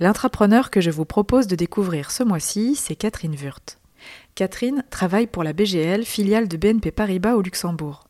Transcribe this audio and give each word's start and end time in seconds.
L'intrapreneur 0.00 0.70
que 0.70 0.80
je 0.80 0.90
vous 0.90 1.04
propose 1.04 1.46
de 1.46 1.56
découvrir 1.56 2.10
ce 2.10 2.22
mois-ci, 2.22 2.74
c'est 2.74 2.96
Catherine 2.96 3.36
Wurt. 3.36 3.78
Catherine 4.34 4.82
travaille 4.88 5.26
pour 5.26 5.44
la 5.44 5.52
BGL, 5.52 6.06
filiale 6.06 6.48
de 6.48 6.56
BNP 6.56 6.90
Paribas 6.90 7.34
au 7.34 7.42
Luxembourg. 7.42 8.04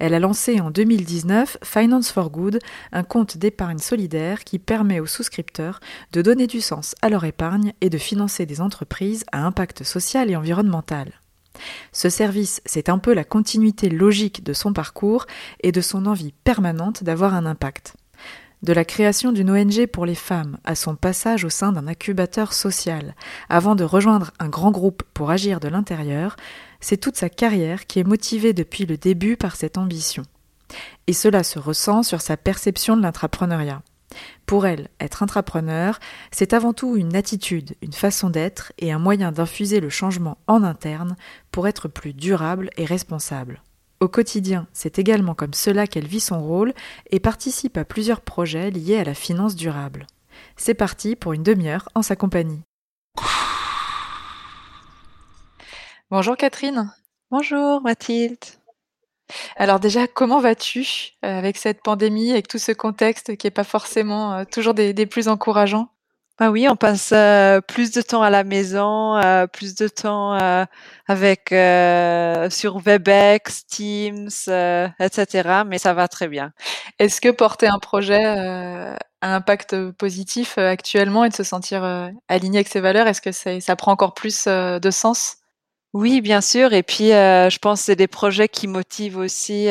Elle 0.00 0.14
a 0.14 0.18
lancé 0.18 0.60
en 0.60 0.72
2019 0.72 1.58
Finance 1.62 2.10
for 2.10 2.30
Good, 2.30 2.58
un 2.90 3.04
compte 3.04 3.36
d'épargne 3.36 3.78
solidaire 3.78 4.42
qui 4.42 4.58
permet 4.58 4.98
aux 4.98 5.06
souscripteurs 5.06 5.78
de 6.12 6.20
donner 6.20 6.48
du 6.48 6.60
sens 6.60 6.96
à 7.00 7.08
leur 7.08 7.24
épargne 7.24 7.74
et 7.80 7.90
de 7.90 7.98
financer 7.98 8.44
des 8.44 8.60
entreprises 8.60 9.24
à 9.30 9.46
impact 9.46 9.84
social 9.84 10.32
et 10.32 10.36
environnemental. 10.36 11.12
Ce 11.92 12.08
service, 12.08 12.60
c'est 12.66 12.88
un 12.88 12.98
peu 12.98 13.14
la 13.14 13.22
continuité 13.22 13.88
logique 13.88 14.42
de 14.42 14.52
son 14.52 14.72
parcours 14.72 15.26
et 15.62 15.70
de 15.70 15.80
son 15.80 16.06
envie 16.06 16.34
permanente 16.42 17.04
d'avoir 17.04 17.34
un 17.34 17.46
impact. 17.46 17.94
De 18.62 18.74
la 18.74 18.84
création 18.84 19.32
d'une 19.32 19.50
ONG 19.50 19.86
pour 19.86 20.04
les 20.04 20.14
femmes 20.14 20.58
à 20.64 20.74
son 20.74 20.94
passage 20.94 21.44
au 21.44 21.48
sein 21.48 21.72
d'un 21.72 21.86
incubateur 21.86 22.52
social, 22.52 23.14
avant 23.48 23.74
de 23.74 23.84
rejoindre 23.84 24.32
un 24.38 24.50
grand 24.50 24.70
groupe 24.70 25.02
pour 25.14 25.30
agir 25.30 25.60
de 25.60 25.68
l'intérieur, 25.68 26.36
c'est 26.78 26.98
toute 26.98 27.16
sa 27.16 27.30
carrière 27.30 27.86
qui 27.86 28.00
est 28.00 28.04
motivée 28.04 28.52
depuis 28.52 28.84
le 28.84 28.98
début 28.98 29.38
par 29.38 29.56
cette 29.56 29.78
ambition. 29.78 30.24
Et 31.06 31.14
cela 31.14 31.42
se 31.42 31.58
ressent 31.58 32.02
sur 32.02 32.20
sa 32.20 32.36
perception 32.36 32.98
de 32.98 33.02
l'intrapreneuriat. 33.02 33.82
Pour 34.44 34.66
elle, 34.66 34.88
être 35.00 35.22
intrapreneur, 35.22 35.98
c'est 36.30 36.52
avant 36.52 36.74
tout 36.74 36.96
une 36.96 37.16
attitude, 37.16 37.76
une 37.80 37.92
façon 37.92 38.28
d'être 38.28 38.72
et 38.78 38.92
un 38.92 38.98
moyen 38.98 39.32
d'infuser 39.32 39.80
le 39.80 39.88
changement 39.88 40.36
en 40.46 40.64
interne 40.64 41.16
pour 41.50 41.66
être 41.66 41.88
plus 41.88 42.12
durable 42.12 42.68
et 42.76 42.84
responsable. 42.84 43.62
Au 44.02 44.08
quotidien, 44.08 44.66
c'est 44.72 44.98
également 44.98 45.34
comme 45.34 45.52
cela 45.52 45.86
qu'elle 45.86 46.06
vit 46.06 46.20
son 46.20 46.42
rôle 46.42 46.72
et 47.10 47.20
participe 47.20 47.76
à 47.76 47.84
plusieurs 47.84 48.22
projets 48.22 48.70
liés 48.70 48.96
à 48.96 49.04
la 49.04 49.12
finance 49.12 49.54
durable. 49.54 50.06
C'est 50.56 50.72
parti 50.72 51.16
pour 51.16 51.34
une 51.34 51.42
demi-heure 51.42 51.86
en 51.94 52.00
sa 52.00 52.16
compagnie. 52.16 52.62
Bonjour 56.10 56.34
Catherine. 56.38 56.90
Bonjour 57.30 57.82
Mathilde. 57.82 58.38
Alors 59.56 59.80
déjà, 59.80 60.08
comment 60.08 60.40
vas-tu 60.40 60.80
euh, 61.22 61.38
avec 61.38 61.58
cette 61.58 61.82
pandémie, 61.82 62.32
avec 62.32 62.48
tout 62.48 62.58
ce 62.58 62.72
contexte 62.72 63.36
qui 63.36 63.46
n'est 63.46 63.52
pas 63.52 63.64
forcément 63.64 64.32
euh, 64.32 64.44
toujours 64.50 64.72
des, 64.72 64.94
des 64.94 65.04
plus 65.04 65.28
encourageants? 65.28 65.90
Bah 66.40 66.50
oui, 66.50 66.66
on 66.70 66.74
passe 66.76 67.12
euh, 67.12 67.60
plus 67.60 67.90
de 67.90 68.00
temps 68.00 68.22
à 68.22 68.30
la 68.30 68.44
maison, 68.44 69.14
euh, 69.18 69.46
plus 69.46 69.74
de 69.74 69.88
temps 69.88 70.34
euh, 70.40 70.64
avec 71.06 71.50
sur 72.50 72.78
Webex, 72.78 73.66
Teams, 73.66 74.30
etc. 74.98 75.64
Mais 75.66 75.76
ça 75.76 75.92
va 75.92 76.08
très 76.08 76.28
bien. 76.28 76.52
Est-ce 76.98 77.20
que 77.20 77.28
porter 77.28 77.66
un 77.66 77.78
projet 77.78 78.24
a 78.24 78.96
un 79.22 79.34
impact 79.34 79.90
positif 79.92 80.56
actuellement 80.56 81.24
et 81.26 81.28
de 81.28 81.34
se 81.34 81.44
sentir 81.44 81.84
aligné 82.28 82.58
avec 82.58 82.68
ses 82.68 82.80
valeurs, 82.80 83.06
est-ce 83.06 83.20
que 83.20 83.32
ça 83.32 83.76
prend 83.76 83.92
encore 83.92 84.14
plus 84.14 84.46
de 84.46 84.90
sens? 84.90 85.39
Oui, 85.92 86.20
bien 86.20 86.40
sûr. 86.40 86.72
Et 86.72 86.82
puis, 86.82 87.08
je 87.08 87.58
pense 87.58 87.80
que 87.80 87.86
c'est 87.86 87.96
des 87.96 88.06
projets 88.06 88.48
qui 88.48 88.68
motivent 88.68 89.18
aussi 89.18 89.68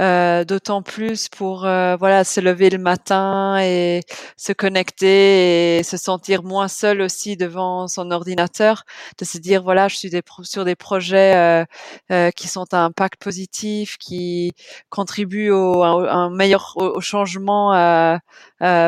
euh, 0.00 0.44
d'autant 0.44 0.80
plus 0.82 1.28
pour 1.28 1.66
euh, 1.66 1.96
voilà 1.96 2.24
se 2.24 2.40
lever 2.40 2.70
le 2.70 2.78
matin 2.78 3.58
et 3.60 4.00
se 4.38 4.52
connecter 4.54 5.78
et 5.78 5.82
se 5.82 5.98
sentir 5.98 6.42
moins 6.42 6.66
seul 6.68 7.02
aussi 7.02 7.36
devant 7.36 7.86
son 7.88 8.10
ordinateur, 8.10 8.84
de 9.18 9.26
se 9.26 9.36
dire 9.36 9.62
voilà 9.62 9.88
je 9.88 9.96
suis 9.96 10.10
sur 10.44 10.64
des 10.64 10.74
projets 10.76 11.64
euh, 12.10 12.30
qui 12.30 12.48
sont 12.48 12.64
à 12.72 12.78
impact 12.78 13.22
positif, 13.22 13.98
qui 13.98 14.52
contribuent 14.88 15.50
au, 15.50 15.82
un 15.82 16.30
meilleur 16.30 16.72
au, 16.76 17.00
changement 17.02 18.18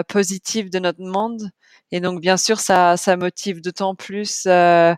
positif 0.09 0.71
de 0.71 0.78
notre 0.78 1.03
monde. 1.03 1.50
Et 1.94 2.00
donc, 2.00 2.21
bien 2.21 2.37
sûr, 2.37 2.59
ça, 2.59 2.97
motive 3.16 3.60
d'autant 3.60 3.94
plus 3.94 4.47
euh, 4.49 4.94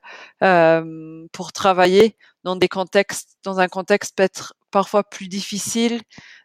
pour 1.32 1.52
travailler 1.52 2.16
dans 2.42 2.56
des 2.56 2.68
contextes, 2.68 3.36
dans 3.44 3.60
un 3.60 3.68
contexte 3.68 4.16
peut-être 4.16 4.54
parfois 4.70 5.04
plus 5.04 5.28
difficile, 5.28 6.00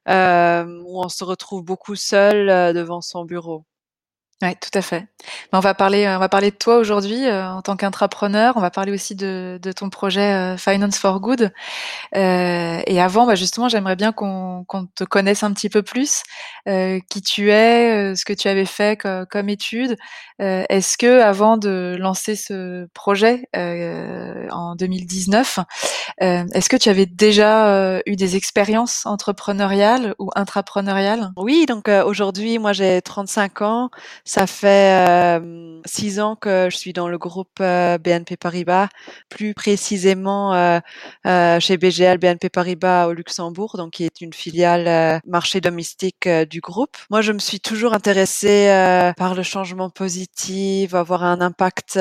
euh, 0.09 0.65
où 0.85 1.01
on 1.01 1.07
se 1.07 1.23
retrouve 1.23 1.63
beaucoup 1.63 1.95
seul 1.95 2.49
euh, 2.49 2.73
devant 2.73 2.99
son 3.01 3.23
bureau. 3.23 3.63
Oui, 4.41 4.55
tout 4.59 4.75
à 4.75 4.81
fait. 4.81 5.05
On 5.53 5.59
va 5.59 5.75
parler, 5.75 6.07
on 6.07 6.17
va 6.17 6.27
parler 6.27 6.49
de 6.49 6.55
toi 6.55 6.77
aujourd'hui 6.77 7.27
euh, 7.27 7.47
en 7.47 7.61
tant 7.61 7.75
qu'intrapreneur. 7.75 8.57
On 8.57 8.59
va 8.59 8.71
parler 8.71 8.91
aussi 8.91 9.13
de, 9.13 9.59
de 9.61 9.71
ton 9.71 9.91
projet 9.91 10.33
euh, 10.33 10.57
Finance 10.57 10.97
for 10.97 11.19
Good. 11.19 11.51
Euh, 12.15 12.81
et 12.87 12.99
avant, 12.99 13.27
bah 13.27 13.35
justement, 13.35 13.69
j'aimerais 13.69 13.95
bien 13.95 14.13
qu'on 14.13 14.65
te 14.95 15.03
connaisse 15.03 15.43
un 15.43 15.53
petit 15.53 15.69
peu 15.69 15.83
plus, 15.83 16.23
euh, 16.67 16.99
qui 17.09 17.21
tu 17.21 17.51
es, 17.51 18.15
ce 18.15 18.25
que 18.25 18.33
tu 18.33 18.47
avais 18.47 18.65
fait 18.65 18.99
comme, 18.99 19.27
comme 19.27 19.49
étude. 19.49 19.95
Est-ce 20.39 20.97
que 20.97 21.21
avant 21.21 21.57
de 21.57 21.95
lancer 21.99 22.35
ce 22.35 22.87
projet 22.95 23.47
en 23.53 24.75
2019, 24.75 25.59
est-ce 26.19 26.67
que 26.67 26.77
tu 26.77 26.89
avais 26.89 27.05
déjà 27.05 28.01
eu 28.07 28.15
des 28.15 28.35
expériences 28.35 29.05
entrepreneuriales 29.05 30.15
ou 30.17 30.31
intrapreneuriales? 30.35 31.29
Oui, 31.37 31.67
donc 31.67 31.87
aujourd'hui, 31.89 32.57
moi 32.57 32.73
j'ai 32.73 33.03
35 33.03 33.61
ans. 33.61 33.91
Ça 34.31 34.47
fait 34.47 35.09
euh, 35.09 35.81
six 35.85 36.21
ans 36.21 36.37
que 36.37 36.69
je 36.71 36.77
suis 36.77 36.93
dans 36.93 37.09
le 37.09 37.17
groupe 37.17 37.59
euh, 37.59 37.97
BNP 37.97 38.37
Paribas, 38.37 38.87
plus 39.27 39.53
précisément 39.53 40.53
euh, 40.53 40.79
chez 41.59 41.75
BGL 41.75 42.17
BNP 42.17 42.47
Paribas 42.47 43.07
au 43.07 43.11
Luxembourg, 43.11 43.75
donc 43.75 43.91
qui 43.91 44.05
est 44.05 44.21
une 44.21 44.31
filiale 44.31 45.19
marché 45.27 45.59
domestique 45.59 46.29
du 46.49 46.61
groupe. 46.61 46.95
Moi, 47.09 47.19
je 47.19 47.33
me 47.33 47.39
suis 47.39 47.59
toujours 47.59 47.93
intéressée 47.93 48.67
par 49.17 49.35
le 49.35 49.43
changement 49.43 49.89
positif, 49.89 50.93
avoir 50.93 51.25
un 51.25 51.41
impact 51.41 51.99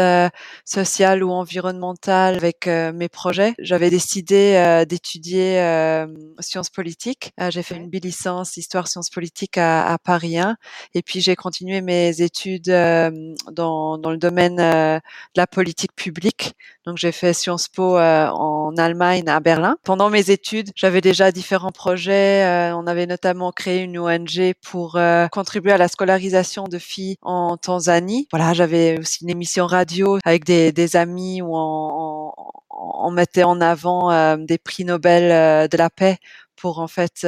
social 0.64 1.24
ou 1.24 1.32
environnemental 1.32 2.36
avec 2.36 2.68
mes 2.68 3.08
projets. 3.08 3.54
J'avais 3.58 3.90
décidé 3.90 4.84
d'étudier 4.88 6.04
sciences 6.38 6.70
politiques. 6.70 7.32
j'ai 7.48 7.64
fait 7.64 7.74
une 7.74 7.90
bilicence 7.90 8.56
histoire 8.56 8.86
sciences 8.86 9.10
politiques 9.10 9.58
à, 9.58 9.92
à 9.92 9.98
Paris 9.98 10.38
1, 10.38 10.56
et 10.94 11.02
puis 11.02 11.20
j'ai 11.20 11.34
continué 11.34 11.80
mes 11.80 12.19
études 12.22 12.64
dans, 12.64 13.98
dans, 13.98 14.10
le 14.10 14.16
domaine 14.16 14.56
de 14.56 15.00
la 15.36 15.46
politique 15.46 15.94
publique. 15.94 16.54
Donc 16.86 16.96
j'ai 16.96 17.12
fait 17.12 17.32
Sciences 17.32 17.68
Po 17.68 17.98
en 17.98 18.74
Allemagne 18.76 19.28
à 19.28 19.40
Berlin. 19.40 19.76
Pendant 19.84 20.10
mes 20.10 20.30
études, 20.30 20.70
j'avais 20.74 21.00
déjà 21.00 21.30
différents 21.32 21.72
projets. 21.72 22.70
on 22.74 22.86
avait 22.86 23.06
notamment 23.06 23.52
créé 23.52 23.82
une 23.82 23.98
ONG 23.98 24.54
pour 24.62 24.98
contribuer 25.30 25.72
à 25.72 25.78
la 25.78 25.88
scolarisation 25.88 26.64
de 26.64 26.78
filles 26.78 27.16
en 27.22 27.56
Tanzanie. 27.56 28.28
Voilà, 28.32 28.54
j'avais 28.54 28.98
aussi 28.98 29.24
une 29.24 29.30
émission 29.30 29.66
radio 29.66 30.18
avec 30.24 30.44
des, 30.44 30.72
des 30.72 30.96
amis 30.96 31.42
où 31.42 31.50
on, 31.54 33.10
mettait 33.10 33.42
en 33.42 33.60
avant 33.60 34.36
des 34.36 34.58
prix 34.58 34.84
Nobel 34.84 35.68
de 35.68 35.76
la 35.76 35.90
paix 35.90 36.18
pour 36.56 36.78
en 36.78 36.88
fait 36.88 37.26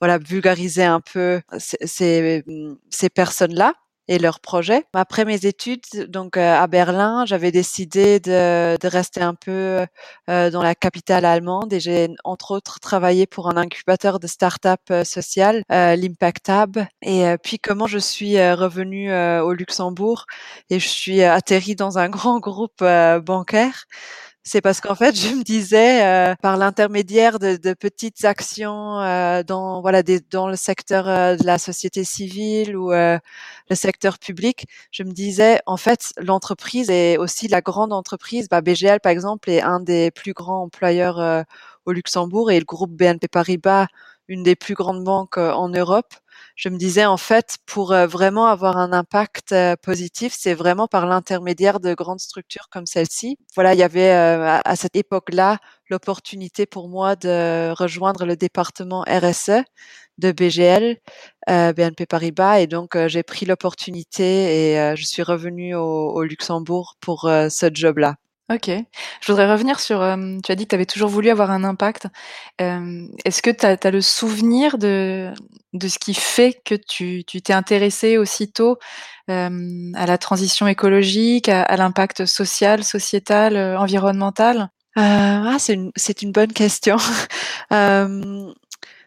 voilà 0.00 0.18
vulgariser 0.18 0.84
un 0.84 1.00
peu 1.00 1.40
ces, 1.58 2.44
ces 2.90 3.10
personnes-là 3.10 3.74
et 4.08 4.18
leurs 4.18 4.40
projets. 4.40 4.84
Après 4.94 5.24
mes 5.24 5.46
études, 5.46 5.82
donc 6.08 6.36
euh, 6.36 6.54
à 6.54 6.66
Berlin, 6.66 7.24
j'avais 7.26 7.52
décidé 7.52 8.20
de, 8.20 8.76
de, 8.80 8.88
rester 8.88 9.20
un 9.20 9.34
peu 9.34 9.86
euh, 10.28 10.50
dans 10.50 10.62
la 10.62 10.74
capitale 10.74 11.24
allemande 11.24 11.72
et 11.72 11.80
j'ai 11.80 12.08
entre 12.24 12.52
autres 12.52 12.80
travaillé 12.80 13.26
pour 13.26 13.48
un 13.48 13.56
incubateur 13.56 14.18
de 14.18 14.26
start-up 14.26 14.80
euh, 14.90 15.04
social, 15.04 15.62
euh, 15.70 15.96
l'Impact 15.96 16.48
Hub. 16.48 16.78
Et 17.02 17.24
puis 17.42 17.58
comment 17.58 17.86
je 17.86 17.98
suis 17.98 18.38
revenue 18.52 19.12
au 19.12 19.52
Luxembourg 19.52 20.26
et 20.70 20.78
je 20.80 20.88
suis 20.88 21.22
atterrie 21.22 21.76
dans 21.76 21.98
un 21.98 22.08
grand 22.08 22.40
groupe 22.40 22.84
bancaire 23.24 23.86
c'est 24.44 24.60
parce 24.60 24.80
qu'en 24.80 24.94
fait, 24.94 25.14
je 25.16 25.34
me 25.34 25.42
disais, 25.42 26.04
euh, 26.04 26.34
par 26.36 26.56
l'intermédiaire 26.56 27.38
de, 27.38 27.56
de, 27.56 27.74
petites 27.74 28.24
actions 28.24 29.00
euh, 29.00 29.42
dans 29.42 29.80
voilà 29.80 30.02
des, 30.02 30.20
dans 30.20 30.48
le 30.48 30.56
secteur 30.56 31.08
euh, 31.08 31.36
de 31.36 31.44
la 31.44 31.58
société 31.58 32.04
civile 32.04 32.76
ou 32.76 32.90
le 32.92 33.20
secteur 33.74 34.18
public, 34.18 34.66
je 34.90 35.02
me 35.02 35.12
disais, 35.12 35.60
en 35.66 35.76
fait, 35.76 36.12
l'entreprise 36.18 36.90
est 36.90 37.16
aussi 37.18 37.48
la 37.48 37.60
grande 37.60 37.92
entreprise. 37.92 38.48
Bah, 38.48 38.60
BGL, 38.60 39.00
par 39.00 39.12
exemple, 39.12 39.50
est 39.50 39.62
un 39.62 39.80
des 39.80 40.10
plus 40.10 40.32
grands 40.32 40.62
employeurs 40.64 41.44
au 41.86 41.92
Luxembourg 41.92 42.50
et 42.50 42.58
le 42.58 42.64
groupe 42.64 42.92
BNP 42.92 43.28
Paribas, 43.28 43.86
une 44.28 44.42
des 44.42 44.56
plus 44.56 44.74
grandes 44.74 45.04
banques 45.04 45.38
en 45.38 45.68
Europe. 45.68 46.14
Je 46.56 46.68
me 46.68 46.76
disais 46.76 47.04
en 47.04 47.16
fait, 47.16 47.58
pour 47.66 47.94
vraiment 47.94 48.46
avoir 48.46 48.76
un 48.76 48.92
impact 48.92 49.54
positif, 49.82 50.34
c'est 50.36 50.54
vraiment 50.54 50.86
par 50.86 51.06
l'intermédiaire 51.06 51.80
de 51.80 51.94
grandes 51.94 52.20
structures 52.20 52.68
comme 52.70 52.86
celle-ci. 52.86 53.36
Voilà, 53.54 53.74
il 53.74 53.78
y 53.78 53.82
avait 53.82 54.10
à 54.10 54.76
cette 54.76 54.96
époque-là 54.96 55.58
l'opportunité 55.90 56.66
pour 56.66 56.88
moi 56.88 57.16
de 57.16 57.70
rejoindre 57.72 58.24
le 58.24 58.36
département 58.36 59.04
RSE 59.08 59.62
de 60.18 60.32
BGL, 60.32 60.98
euh, 61.50 61.72
BNP 61.72 62.06
Paribas, 62.06 62.60
et 62.60 62.66
donc 62.66 62.96
euh, 62.96 63.08
j'ai 63.08 63.22
pris 63.22 63.46
l'opportunité 63.46 64.72
et 64.72 64.80
euh, 64.80 64.96
je 64.96 65.04
suis 65.04 65.22
revenue 65.22 65.74
au, 65.74 66.22
Luxembourg 66.22 66.96
pour 67.00 67.26
euh, 67.26 67.48
ce 67.48 67.70
job-là. 67.72 68.16
Ok. 68.52 68.70
Je 69.20 69.32
voudrais 69.32 69.50
revenir 69.50 69.80
sur, 69.80 69.98
tu 70.44 70.52
as 70.52 70.54
dit 70.54 70.64
que 70.64 70.70
tu 70.70 70.74
avais 70.74 70.86
toujours 70.86 71.08
voulu 71.08 71.30
avoir 71.30 71.50
un 71.50 71.64
impact. 71.64 72.08
Est-ce 72.58 73.40
que 73.40 73.50
tu 73.50 73.64
as, 73.66 73.90
le 73.90 74.00
souvenir 74.00 74.78
de, 74.78 75.32
de 75.72 75.88
ce 75.88 75.98
qui 75.98 76.14
fait 76.14 76.60
que 76.64 76.74
tu 76.74 77.24
t'es 77.24 77.52
intéressé 77.52 78.18
aussitôt 78.18 78.78
à 79.28 80.06
la 80.06 80.18
transition 80.18 80.66
écologique, 80.66 81.48
à, 81.48 81.76
l'impact 81.76 82.26
social, 82.26 82.84
sociétal, 82.84 83.56
environnemental? 83.78 84.68
Ah, 84.96 85.56
c'est 85.58 85.74
une, 85.74 85.92
une 86.22 86.32
bonne 86.32 86.52
question. 86.52 86.96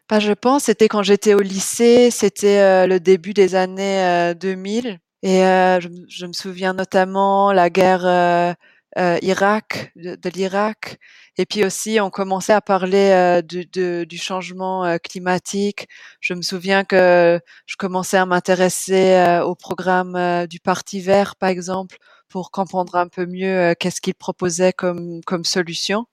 Bah, 0.09 0.19
je 0.19 0.33
pense, 0.33 0.65
c'était 0.65 0.87
quand 0.87 1.01
j'étais 1.01 1.33
au 1.33 1.39
lycée, 1.39 2.11
c'était 2.11 2.59
euh, 2.59 2.85
le 2.85 2.99
début 2.99 3.33
des 3.33 3.55
années 3.55 4.33
2000. 4.35 4.87
Euh, 4.87 4.95
et 5.23 5.43
euh, 5.43 5.79
je, 5.79 5.89
je, 6.07 6.27
me 6.27 6.33
souviens 6.33 6.73
notamment 6.73 7.51
la 7.51 7.71
guerre 7.71 8.55
Irak, 8.97 9.91
de, 9.95 10.15
de 10.15 10.29
l'Irak. 10.29 10.97
Et 11.37 11.45
puis 11.45 11.65
aussi, 11.65 11.99
on 11.99 12.09
commençait 12.09 12.53
à 12.53 12.61
parler 12.61 13.41
du, 13.47 13.65
de, 13.65 14.05
du 14.07 14.17
changement 14.17 14.97
climatique. 15.03 15.87
Je 16.21 16.33
me 16.33 16.41
souviens 16.41 16.83
que 16.85 17.39
je 17.65 17.75
commençais 17.77 18.17
à 18.17 18.25
m'intéresser 18.25 19.39
au 19.43 19.55
programme 19.55 20.47
du 20.47 20.59
Parti 20.59 21.01
vert, 21.01 21.35
par 21.35 21.49
exemple, 21.49 21.97
pour 22.29 22.51
comprendre 22.51 22.95
un 22.95 23.07
peu 23.07 23.25
mieux 23.25 23.75
qu'est-ce 23.79 24.01
qu'il 24.01 24.15
proposait 24.15 24.73
comme, 24.73 25.21
comme 25.25 25.43
solution. 25.45 26.05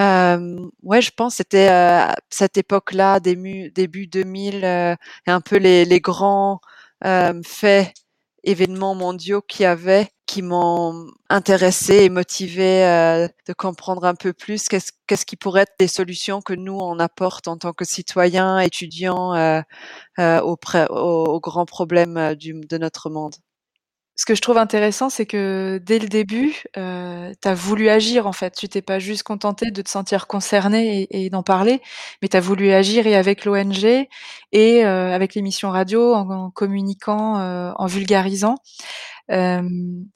Euh, 0.00 0.58
ouais, 0.82 1.02
je 1.02 1.10
pense 1.12 1.36
c'était 1.36 1.68
euh, 1.70 2.12
cette 2.30 2.56
époque-là, 2.56 3.20
début, 3.20 3.70
début 3.70 4.06
2000, 4.06 4.64
euh, 4.64 4.96
et 5.26 5.30
un 5.30 5.40
peu 5.40 5.56
les, 5.58 5.84
les 5.84 6.00
grands 6.00 6.60
euh, 7.04 7.40
faits, 7.44 7.92
événements 8.44 8.94
mondiaux 8.94 9.42
qui 9.42 9.64
avaient, 9.64 10.08
qui 10.26 10.42
m'ont 10.42 11.06
intéressé 11.28 12.04
et 12.04 12.08
motivé 12.08 12.84
euh, 12.84 13.28
de 13.46 13.52
comprendre 13.52 14.04
un 14.04 14.14
peu 14.14 14.32
plus 14.32 14.68
qu'est-ce 14.68 14.92
qu'est-ce 15.06 15.26
qui 15.26 15.36
pourrait 15.36 15.62
être 15.62 15.74
des 15.78 15.88
solutions 15.88 16.40
que 16.40 16.54
nous 16.54 16.78
on 16.80 16.98
apporte 16.98 17.48
en 17.48 17.56
tant 17.58 17.72
que 17.72 17.84
citoyens, 17.84 18.58
étudiants 18.60 19.32
auprès, 20.18 20.86
aux, 20.90 21.24
aux, 21.24 21.40
grands 21.40 21.66
problèmes 21.66 22.34
du, 22.34 22.54
de 22.54 22.78
notre 22.78 23.10
monde 23.10 23.34
ce 24.16 24.26
que 24.26 24.34
je 24.34 24.42
trouve 24.42 24.58
intéressant, 24.58 25.08
c'est 25.10 25.24
que 25.26 25.80
dès 25.84 25.98
le 25.98 26.06
début, 26.08 26.62
heu, 26.76 27.32
tu 27.40 27.48
as 27.48 27.54
voulu 27.54 27.88
agir 27.88 28.26
en 28.26 28.32
fait. 28.32 28.54
Tu 28.54 28.68
t'es 28.68 28.82
pas 28.82 28.98
juste 28.98 29.22
contenté 29.22 29.70
de 29.70 29.82
te 29.82 29.88
sentir 29.88 30.26
concerné 30.26 31.02
et 31.10 31.24
et 31.26 31.30
d'en 31.30 31.42
parler, 31.42 31.80
mais 32.20 32.28
tu 32.28 32.36
as 32.36 32.40
voulu 32.40 32.70
agir 32.72 33.06
et 33.06 33.16
avec 33.16 33.44
l'ONG 33.46 33.84
et 34.52 34.84
heu, 34.84 34.86
avec 35.12 35.34
l'émission 35.34 35.70
radio, 35.70 36.14
en 36.14 36.28
en 36.30 36.50
communiquant, 36.50 37.40
heu, 37.40 37.72
en 37.76 37.86
vulgarisant. 37.86 38.56
Hem, 39.30 40.06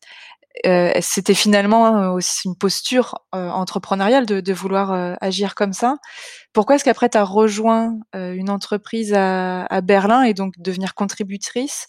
heu, 0.67 0.93
c'était 1.03 1.35
finalement, 1.35 2.13
aussi 2.15 2.49
une 2.49 2.57
posture, 2.57 3.17
heu, 3.35 3.39
entrepreneuriale 3.51 4.27
de 4.27 4.41
de 4.41 4.53
vouloir, 4.55 5.17
agir 5.23 5.55
comme 5.57 5.73
ça. 5.75 5.97
Pourquoi 6.55 6.77
est-ce 6.77 6.85
qu'après 6.85 7.09
tu 7.11 7.19
as 7.19 7.25
rejoint, 7.25 7.99
une 8.15 8.51
entreprise 8.51 9.15
à 9.15 9.65
à 9.67 9.81
Berlin 9.83 10.23
et 10.25 10.35
donc 10.35 10.55
devenir 10.59 10.95
contributrice? 10.95 11.89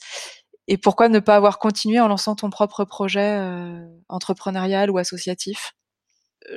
Et 0.68 0.78
pourquoi 0.78 1.10
ne 1.10 1.20
pas 1.20 1.36
avoir 1.36 1.60
continué 1.60 2.00
en 2.00 2.08
lançant 2.08 2.36
ton 2.36 2.50
propre 2.50 2.84
projet 2.84 3.38
euh, 3.40 3.86
entrepreneurial 4.10 4.92
ou 4.92 4.98
associatif? 4.98 5.74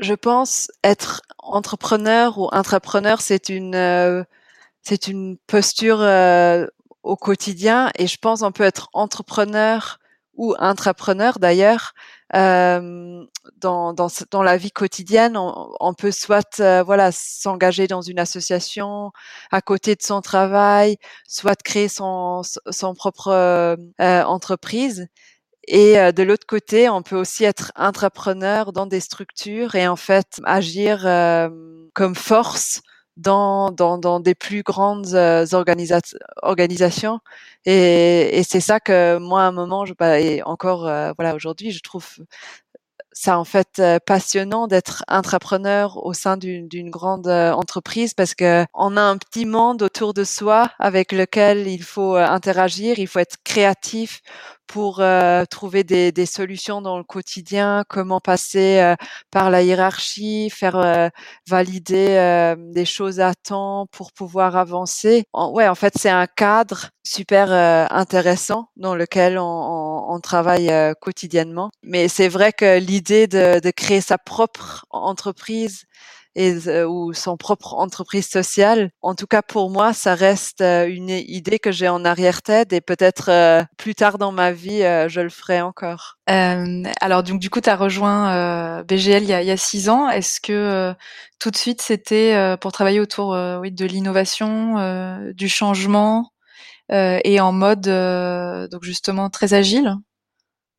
Je 0.01 0.15
pense 0.15 0.71
être 0.85 1.23
entrepreneur 1.39 2.39
ou 2.39 2.49
intrapreneur, 2.53 3.21
c'est 3.21 3.49
une 3.49 3.75
euh, 3.75 4.25
c'est 4.83 5.09
une 5.09 5.37
posture 5.47 6.01
euh, 6.01 6.67
au 7.03 7.17
quotidien. 7.17 7.91
Et 7.99 8.07
je 8.07 8.19
pense 8.19 8.43
on 8.43 8.53
peut 8.53 8.65
être 8.65 8.89
entrepreneur 8.93 9.99
ou 10.35 10.55
intrapreneur 10.59 11.39
d'ailleurs 11.39 11.93
euh, 12.35 13.25
dans, 13.56 13.93
dans, 13.93 14.09
dans 14.31 14.43
la 14.43 14.56
vie 14.56 14.71
quotidienne, 14.71 15.37
on, 15.37 15.71
on 15.81 15.94
peut 15.94 16.12
soit 16.12 16.61
euh, 16.61 16.82
voilà 16.82 17.11
s'engager 17.12 17.87
dans 17.87 18.03
une 18.03 18.19
association 18.19 19.11
à 19.50 19.61
côté 19.61 19.97
de 19.97 20.03
son 20.03 20.21
travail, 20.21 20.97
soit 21.29 21.61
créer 21.62 21.88
son, 21.88 22.43
son 22.71 22.94
propre 22.94 23.29
euh, 23.29 23.77
entreprise. 24.25 25.09
Et 25.69 25.99
euh, 25.99 26.12
de 26.12 26.23
l'autre 26.23 26.47
côté, 26.47 26.88
on 26.88 27.03
peut 27.03 27.17
aussi 27.17 27.44
être 27.44 27.73
intrapreneur 27.77 28.73
dans 28.73 28.87
des 28.87 29.00
structures 29.00 29.75
et 29.75 29.87
en 29.87 29.97
fait 29.97 30.41
agir 30.44 31.06
euh, 31.06 31.49
comme 31.94 32.15
force 32.15 32.83
dans, 33.21 33.71
dans, 33.71 33.99
dans 33.99 34.21
des 34.21 34.35
plus 34.35 34.63
grandes 34.63 35.15
euh, 35.15 35.47
organisations. 36.43 37.21
Et, 37.67 38.39
et 38.39 38.43
c'est 38.43 38.61
ça 38.61 38.81
que 38.81 39.19
moi, 39.19 39.43
à 39.43 39.47
un 39.47 39.53
moment, 39.53 39.85
je, 39.85 39.95
bah, 39.95 40.21
et 40.21 40.43
encore, 40.43 40.87
euh, 40.87 41.13
voilà, 41.19 41.35
aujourd'hui, 41.35 41.71
je 41.71 41.81
trouve 41.83 42.07
ça 43.12 43.39
en 43.39 43.45
fait 43.45 43.79
euh, 43.79 43.99
passionnant 44.05 44.67
d'être 44.67 45.05
entrepreneur 45.09 46.05
au 46.05 46.12
sein 46.12 46.37
d'une 46.37 46.91
grande 46.91 47.29
entreprise 47.29 48.15
parce 48.15 48.35
que 48.35 48.65
on 48.75 48.97
a 48.97 49.03
un 49.03 49.17
petit 49.17 49.47
monde 49.47 49.83
autour 49.83 50.15
de 50.15 50.25
soi 50.25 50.71
avec 50.79 51.12
lequel 51.12 51.67
il 51.67 51.83
faut 51.83 52.17
interagir, 52.17 52.99
il 52.99 53.07
faut 53.09 53.19
être 53.19 53.37
créatif 53.45 54.23
pour 54.71 55.01
euh, 55.01 55.45
trouver 55.47 55.83
des, 55.83 56.12
des, 56.12 56.27
solutions 56.27 56.81
dans 56.81 56.97
le 56.97 57.03
quotidien, 57.03 57.83
comment 57.89 58.21
passer 58.21 58.79
euh, 58.79 58.95
par 59.33 59.51
la 59.51 59.62
hiérarchie, 59.62 60.49
faire 60.49 60.77
euh, 60.77 61.09
valider 61.49 62.55
des 62.57 62.85
choses 62.85 63.19
à 63.19 63.35
temps 63.35 63.87
pour 63.91 64.12
pouvoir 64.12 64.57
avancer. 64.57 65.25
En, 65.33 65.51
ouais, 65.51 65.67
en 65.67 65.75
fait, 65.75 65.95
c'est 65.97 66.11
un 66.11 66.27
cadre 66.29 66.91
super 67.03 67.51
intéressant 67.91 68.69
dans 68.77 68.95
lequel 68.95 69.39
on, 69.39 69.43
on, 69.45 70.15
on 70.15 70.21
travaille 70.21 70.71
quotidiennement. 71.01 71.71
Mais 71.83 72.07
c'est 72.07 72.29
vrai 72.29 72.53
que 72.53 72.79
l'idée 72.79 73.00
de, 73.00 73.61
de 73.61 73.70
créer 73.70 74.00
sa 74.00 74.19
propre 74.19 74.87
entreprise 74.91 75.87
euh, 76.38 76.87
ou 76.87 77.12
son 77.12 77.37
propre 77.37 77.75
entreprise 77.75 78.29
sociale. 78.29 78.93
En 79.02 79.17
tout 79.17 79.26
cas, 79.26 79.43
pour 79.43 79.69
moi, 79.69 79.93
ça 79.93 80.14
reste 80.14 80.61
euh, 80.61 80.87
une 80.87 81.08
idée 81.11 81.58
que 81.58 81.73
j'ai 81.73 81.88
en 81.88 82.05
arrière-tête 82.05 82.73
et 82.73 82.81
peut-être 82.81 83.31
euh, 83.31 83.64
plus 83.76 83.97
tard 83.97 84.17
dans 84.17 84.31
ma 84.31 84.52
vie, 84.52 84.82
je 85.08 85.20
le 85.20 85.29
ferai 85.29 85.61
encore. 85.61 86.19
Alors, 86.26 87.25
donc, 87.25 87.40
du 87.40 87.50
coup, 87.50 87.61
tu 87.61 87.69
as 87.69 87.75
rejoint 87.75 88.83
BGL 88.85 89.25
il 89.25 89.28
y, 89.28 89.50
a, 89.50 89.57
six 89.57 89.88
ans. 89.88 90.09
Est-ce 90.09 90.40
que 90.40 90.95
tout 91.40 91.50
de 91.50 91.57
suite, 91.57 91.83
c'était 91.83 92.57
pour 92.61 92.71
travailler 92.71 93.00
autour 93.00 93.35
de 93.35 93.85
l'innovation, 93.85 95.33
du 95.35 95.49
changement 95.49 96.30
et 96.90 97.40
en 97.40 97.52
mode 97.52 97.88
donc 98.71 98.85
justement 98.85 99.30
très 99.30 99.54
agile? 99.54 99.97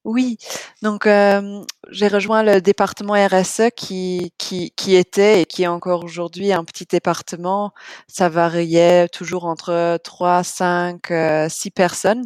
Oui, 0.03 0.37
donc 0.81 1.05
euh, 1.05 1.63
j'ai 1.91 2.07
rejoint 2.07 2.41
le 2.41 2.59
département 2.59 3.13
RSE 3.13 3.69
qui, 3.75 4.33
qui, 4.39 4.71
qui 4.71 4.95
était 4.95 5.41
et 5.41 5.45
qui 5.45 5.61
est 5.61 5.67
encore 5.67 6.03
aujourd'hui 6.03 6.51
un 6.53 6.63
petit 6.63 6.85
département. 6.85 7.71
Ça 8.07 8.27
variait 8.27 9.07
toujours 9.09 9.45
entre 9.45 9.99
3, 10.03 10.43
5, 10.43 11.11
euh, 11.11 11.49
6 11.49 11.69
personnes. 11.69 12.25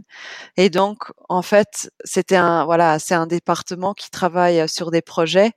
Et 0.56 0.70
donc, 0.70 1.12
en 1.28 1.42
fait, 1.42 1.92
c'était 2.06 2.38
un, 2.38 2.64
voilà, 2.64 2.98
c'est 2.98 3.16
un 3.16 3.28
département 3.28 3.94
qui 3.94 4.10
travaille 4.10 4.70
sur 4.70 4.90
des 4.90 5.02
projets 5.02 5.52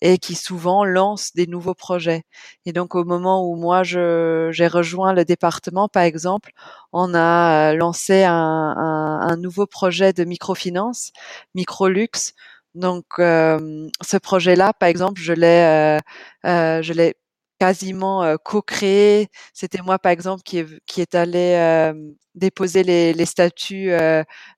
et 0.00 0.18
qui 0.18 0.34
souvent 0.34 0.84
lance 0.84 1.32
des 1.34 1.46
nouveaux 1.46 1.74
projets. 1.74 2.22
Et 2.66 2.72
donc 2.72 2.94
au 2.94 3.04
moment 3.04 3.44
où 3.48 3.56
moi 3.56 3.82
j'ai 3.82 4.66
rejoint 4.68 5.12
le 5.12 5.24
département, 5.24 5.88
par 5.88 6.02
exemple, 6.02 6.52
on 6.92 7.14
a 7.14 7.72
euh, 7.72 7.76
lancé 7.76 8.24
un, 8.24 8.32
un, 8.34 9.20
un 9.20 9.36
nouveau 9.36 9.66
projet 9.66 10.12
de 10.12 10.24
microfinance, 10.24 11.12
Microlux. 11.54 12.34
Donc 12.74 13.06
euh, 13.18 13.88
ce 14.02 14.16
projet-là, 14.16 14.72
par 14.74 14.88
exemple, 14.88 15.20
je 15.20 15.32
l'ai, 15.32 15.98
euh, 15.98 15.98
euh 16.46 16.82
je 16.82 16.92
l'ai 16.92 17.14
quasiment 17.58 18.22
euh, 18.22 18.36
co-créé. 18.42 19.28
C'était 19.52 19.82
moi, 19.82 19.98
par 19.98 20.12
exemple, 20.12 20.42
qui 20.44 20.58
est, 20.58 20.66
qui 20.86 21.00
est 21.00 21.14
allé 21.14 21.54
euh, 21.56 21.92
déposer 22.34 22.84
les, 22.84 23.12
les 23.14 23.26
statuts 23.26 23.90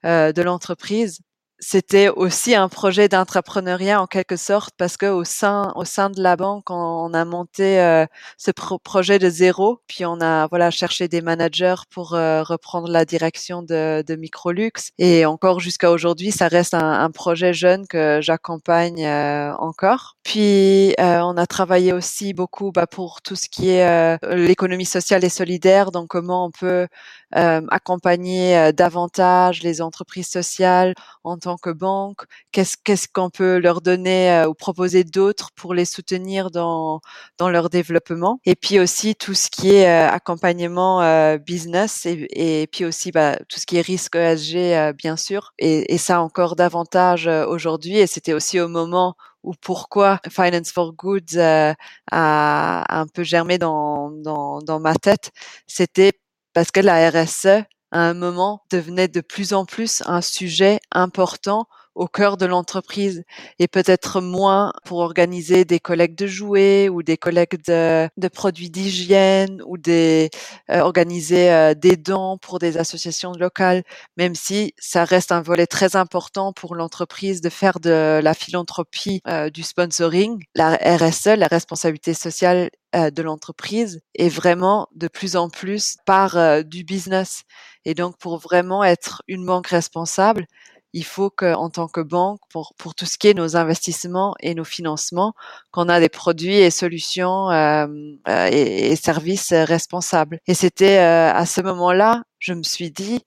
de 0.04 0.42
l'entreprise 0.42 1.20
c'était 1.60 2.08
aussi 2.08 2.54
un 2.54 2.70
projet 2.70 3.08
d'entrepreneuriat 3.08 4.00
en 4.00 4.06
quelque 4.06 4.36
sorte 4.36 4.74
parce 4.78 4.96
que 4.96 5.06
au 5.06 5.24
sein 5.24 5.72
au 5.76 5.84
sein 5.84 6.08
de 6.08 6.22
la 6.22 6.34
banque 6.36 6.70
on, 6.70 7.12
a 7.12 7.24
monté 7.26 7.78
euh, 7.80 8.06
ce 8.38 8.50
projet 8.50 9.18
de 9.18 9.28
zéro 9.28 9.80
puis 9.86 10.06
on 10.06 10.20
a 10.22 10.46
voilà 10.48 10.70
cherché 10.70 11.06
des 11.06 11.20
managers 11.20 11.82
pour 11.90 12.14
euh, 12.14 12.42
reprendre 12.42 12.88
la 12.88 13.04
direction 13.04 13.62
de, 13.62 14.02
de 14.06 14.16
Microlux. 14.16 14.72
Et 14.98 15.26
encore 15.26 15.60
jusqu'à 15.60 15.90
aujourd'hui 15.90 16.32
ça 16.32 16.48
reste 16.48 16.72
un, 16.72 17.02
un, 17.02 17.10
projet 17.10 17.52
jeune 17.52 17.86
que 17.86 18.20
j'accompagne 18.22 19.04
euh, 19.04 19.52
encore. 19.58 20.16
Puis 20.22 20.94
on 20.98 21.36
a 21.36 21.46
travaillé 21.46 21.92
aussi 21.92 22.32
beaucoup 22.32 22.72
bah, 22.72 22.86
pour 22.86 23.20
tout 23.20 23.36
ce 23.36 23.48
qui 23.48 23.68
est 23.68 24.18
l'économie 24.34 24.86
sociale 24.86 25.24
et 25.24 25.28
solidaire 25.28 25.90
donc 25.90 26.08
comment 26.08 26.46
on 26.46 26.50
peut 26.50 26.86
accompagner 27.32 28.72
davantage 28.72 29.62
les 29.62 29.80
entreprises 29.80 30.28
sociales 30.28 30.94
en 31.24 31.38
tant 31.38 31.56
que 31.56 31.70
banque? 31.70 32.22
Qu'est-ce 32.52 33.08
qu'on 33.12 33.30
peut 33.30 33.58
leur 33.58 33.80
donner 33.80 34.44
ou 34.48 34.54
proposer 34.54 35.04
d'autres 35.04 35.50
pour 35.54 35.74
les 35.74 35.84
soutenir 35.84 36.50
dans 36.50 37.00
dans 37.38 37.48
leur 37.48 37.70
développement? 37.70 38.40
Et 38.44 38.56
puis 38.56 38.78
aussi 38.80 39.14
tout 39.14 39.34
ce 39.34 39.50
qui 39.50 39.70
est 39.74 39.86
accompagnement 39.86 41.00
business 41.38 42.06
et, 42.06 42.26
et 42.62 42.66
puis 42.66 42.84
aussi 42.84 43.12
bah, 43.12 43.36
tout 43.48 43.58
ce 43.60 43.66
qui 43.66 43.76
est 43.76 43.82
risque 43.82 44.16
ESG 44.16 44.94
bien 44.96 45.16
sûr. 45.16 45.52
Et, 45.58 45.94
et 45.94 45.98
ça 45.98 46.20
encore 46.22 46.56
davantage 46.56 47.26
aujourd'hui. 47.26 47.98
Et 47.98 48.06
c'était 48.06 48.32
aussi 48.32 48.60
au 48.60 48.68
moment 48.68 49.14
ou 49.42 49.54
pourquoi 49.60 50.20
Finance 50.30 50.72
for 50.72 50.92
Good 50.92 51.34
euh, 51.36 51.74
a, 52.12 53.00
un 53.00 53.06
peu 53.06 53.22
germé 53.22 53.58
dans, 53.58 54.10
dans, 54.10 54.60
dans 54.60 54.80
ma 54.80 54.94
tête, 54.94 55.30
c'était 55.66 56.12
parce 56.52 56.70
que 56.70 56.80
la 56.80 57.10
RSE, 57.10 57.64
à 57.92 58.00
un 58.00 58.14
moment, 58.14 58.62
devenait 58.70 59.08
de 59.08 59.20
plus 59.20 59.52
en 59.52 59.64
plus 59.64 60.02
un 60.06 60.20
sujet 60.20 60.80
important 60.92 61.66
au 61.94 62.06
cœur 62.06 62.36
de 62.36 62.46
l'entreprise 62.46 63.24
et 63.58 63.68
peut-être 63.68 64.20
moins 64.20 64.72
pour 64.84 64.98
organiser 64.98 65.64
des 65.64 65.80
collectes 65.80 66.18
de 66.18 66.26
jouets 66.26 66.88
ou 66.88 67.02
des 67.02 67.16
collectes 67.16 67.68
de, 67.68 68.08
de 68.16 68.28
produits 68.28 68.70
d'hygiène 68.70 69.60
ou 69.66 69.76
des 69.76 70.30
euh, 70.70 70.80
organiser 70.80 71.52
euh, 71.52 71.74
des 71.74 71.96
dons 71.96 72.38
pour 72.38 72.58
des 72.58 72.78
associations 72.78 73.32
locales, 73.32 73.82
même 74.16 74.34
si 74.34 74.72
ça 74.78 75.04
reste 75.04 75.32
un 75.32 75.42
volet 75.42 75.66
très 75.66 75.96
important 75.96 76.52
pour 76.52 76.74
l'entreprise 76.74 77.40
de 77.40 77.50
faire 77.50 77.80
de 77.80 78.20
la 78.22 78.34
philanthropie, 78.34 79.20
euh, 79.26 79.50
du 79.50 79.62
sponsoring. 79.62 80.42
La 80.54 80.76
RSE, 80.76 81.36
la 81.36 81.48
responsabilité 81.48 82.14
sociale 82.14 82.70
de 82.94 83.22
l'entreprise 83.22 84.00
est 84.14 84.28
vraiment 84.28 84.88
de 84.94 85.08
plus 85.08 85.36
en 85.36 85.48
plus 85.48 85.96
par 86.06 86.64
du 86.64 86.84
business. 86.84 87.42
Et 87.84 87.94
donc, 87.94 88.18
pour 88.18 88.38
vraiment 88.38 88.82
être 88.84 89.22
une 89.28 89.46
banque 89.46 89.68
responsable, 89.68 90.46
il 90.92 91.04
faut 91.04 91.30
qu'en 91.30 91.70
tant 91.70 91.88
que 91.88 92.00
banque, 92.00 92.40
pour, 92.50 92.74
pour 92.76 92.94
tout 92.94 93.06
ce 93.06 93.16
qui 93.16 93.28
est 93.28 93.34
nos 93.34 93.56
investissements 93.56 94.34
et 94.40 94.54
nos 94.54 94.64
financements, 94.64 95.34
qu'on 95.70 95.88
a 95.88 96.00
des 96.00 96.08
produits 96.08 96.56
et 96.56 96.70
solutions 96.70 97.50
euh, 97.50 97.86
euh 98.28 98.48
et, 98.50 98.92
et, 98.92 98.96
services 98.96 99.52
responsables. 99.52 100.40
Et 100.46 100.54
c'était 100.54 100.98
euh, 100.98 101.32
à 101.32 101.46
ce 101.46 101.60
moment-là, 101.60 102.22
je 102.38 102.54
me 102.54 102.62
suis 102.62 102.90
dit, 102.90 103.20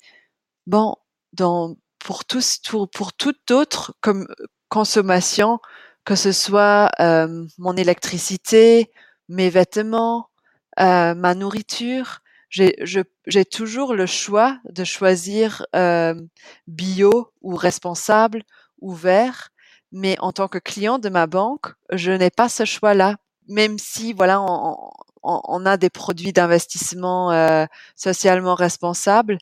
bon, 0.68 0.96
dans, 1.34 1.76
pour, 2.00 2.26
tous, 2.26 2.60
pour 2.94 3.14
toute 3.14 3.52
autre 3.52 3.94
comme 4.02 4.28
consommation, 4.70 5.60
que 6.06 6.16
ce 6.16 6.32
soit 6.32 6.90
euh, 7.00 7.46
mon 7.58 7.78
électricité, 7.78 8.92
mes 9.34 9.50
vêtements, 9.50 10.30
ma 10.78 11.36
nourriture, 11.36 12.20
j'ai 12.50 13.46
toujours 13.46 13.94
le 13.96 14.06
choix 14.06 14.60
de 14.70 14.84
choisir 14.84 15.66
euh, 15.76 16.14
bio 16.68 17.32
ou 17.42 17.56
responsable 17.56 18.44
ou 18.80 18.94
vert, 18.94 19.50
mais 19.92 20.18
en 20.20 20.32
tant 20.32 20.48
que 20.48 20.60
client 20.60 21.00
de 21.00 21.10
ma 21.10 21.26
banque, 21.26 21.74
je 21.92 22.12
n'ai 22.12 22.30
pas 22.30 22.50
ce 22.50 22.66
choix-là. 22.66 23.18
Même 23.50 23.78
si 23.80 24.14
voilà, 24.14 24.42
on, 24.42 24.78
on, 25.24 25.42
on 25.44 25.66
a 25.66 25.78
des 25.78 25.90
produits 25.90 26.32
d'investissement 26.32 27.32
euh, 27.32 27.66
socialement 27.96 28.56
responsables, 28.56 29.38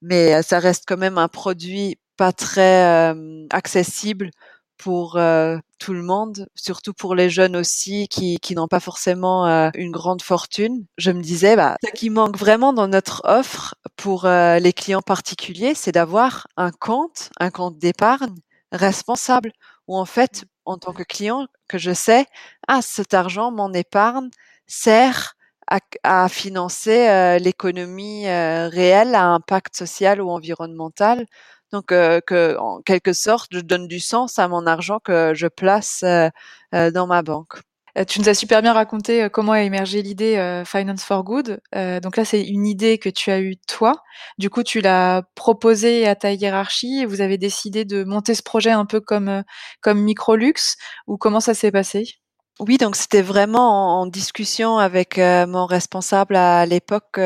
mais 0.00 0.42
ça 0.42 0.58
reste 0.58 0.84
quand 0.86 0.96
même 0.98 1.18
un 1.18 1.28
produit 1.28 1.98
pas 2.16 2.32
très 2.32 3.12
euh, 3.12 3.46
accessible 3.50 4.30
pour 4.76 5.16
euh, 5.16 5.58
tout 5.78 5.92
le 5.92 6.02
monde, 6.02 6.46
surtout 6.54 6.92
pour 6.92 7.14
les 7.14 7.30
jeunes 7.30 7.56
aussi 7.56 8.08
qui, 8.08 8.38
qui 8.38 8.54
n'ont 8.54 8.68
pas 8.68 8.80
forcément 8.80 9.46
euh, 9.46 9.70
une 9.74 9.90
grande 9.90 10.22
fortune. 10.22 10.86
Je 10.98 11.10
me 11.10 11.22
disais, 11.22 11.56
bah, 11.56 11.76
ce 11.84 11.90
qui 11.92 12.10
manque 12.10 12.36
vraiment 12.36 12.72
dans 12.72 12.88
notre 12.88 13.22
offre 13.24 13.74
pour 13.96 14.24
euh, 14.24 14.58
les 14.58 14.72
clients 14.72 15.02
particuliers, 15.02 15.74
c'est 15.74 15.92
d'avoir 15.92 16.46
un 16.56 16.70
compte, 16.70 17.30
un 17.40 17.50
compte 17.50 17.78
d'épargne 17.78 18.34
responsable, 18.72 19.52
où 19.86 19.96
en 19.96 20.06
fait, 20.06 20.44
en 20.64 20.78
tant 20.78 20.92
que 20.92 21.02
client, 21.02 21.46
que 21.68 21.78
je 21.78 21.92
sais, 21.92 22.26
ah, 22.68 22.82
cet 22.82 23.14
argent, 23.14 23.52
mon 23.52 23.72
épargne, 23.72 24.30
sert 24.66 25.34
à, 25.66 25.78
à 26.02 26.28
financer 26.28 27.38
l'économie 27.38 28.26
réelle 28.26 29.14
à 29.14 29.26
impact 29.26 29.76
social 29.76 30.20
ou 30.20 30.30
environnemental 30.30 31.26
donc, 31.72 31.92
euh, 31.92 32.20
que, 32.20 32.56
en 32.58 32.80
quelque 32.82 33.12
sorte, 33.12 33.48
je 33.52 33.60
donne 33.60 33.88
du 33.88 34.00
sens 34.00 34.38
à 34.38 34.48
mon 34.48 34.66
argent 34.66 35.00
que 35.00 35.32
je 35.34 35.46
place 35.46 36.02
euh, 36.04 36.28
euh, 36.74 36.90
dans 36.90 37.06
ma 37.06 37.22
banque. 37.22 37.60
Tu 38.08 38.18
nous 38.18 38.28
as 38.28 38.34
super 38.34 38.60
bien 38.60 38.72
raconté 38.72 39.28
comment 39.32 39.52
a 39.52 39.62
émergé 39.62 40.02
l'idée 40.02 40.62
Finance 40.66 41.04
for 41.04 41.22
Good. 41.22 41.60
donc 42.02 42.16
là, 42.16 42.24
c'est 42.24 42.42
une 42.42 42.66
idée 42.66 42.98
que 42.98 43.08
tu 43.08 43.30
as 43.30 43.40
eue 43.40 43.56
toi. 43.68 44.02
Du 44.36 44.50
coup, 44.50 44.64
tu 44.64 44.80
l'as 44.80 45.22
proposée 45.36 46.04
à 46.08 46.16
ta 46.16 46.32
hiérarchie 46.32 47.02
et 47.02 47.06
vous 47.06 47.20
avez 47.20 47.38
décidé 47.38 47.84
de 47.84 48.02
monter 48.02 48.34
ce 48.34 48.42
projet 48.42 48.72
un 48.72 48.84
peu 48.84 49.00
comme 49.00 49.44
comme 49.80 50.00
Microlux 50.00 50.76
ou 51.06 51.18
comment 51.18 51.38
ça 51.38 51.54
s'est 51.54 51.70
passé? 51.70 52.23
Oui, 52.60 52.76
donc 52.76 52.96
c'était 52.96 53.22
vraiment 53.22 54.00
en, 54.00 54.06
discussion 54.06 54.78
avec 54.78 55.18
mon 55.18 55.66
responsable 55.66 56.36
à 56.36 56.66
l'époque. 56.66 57.18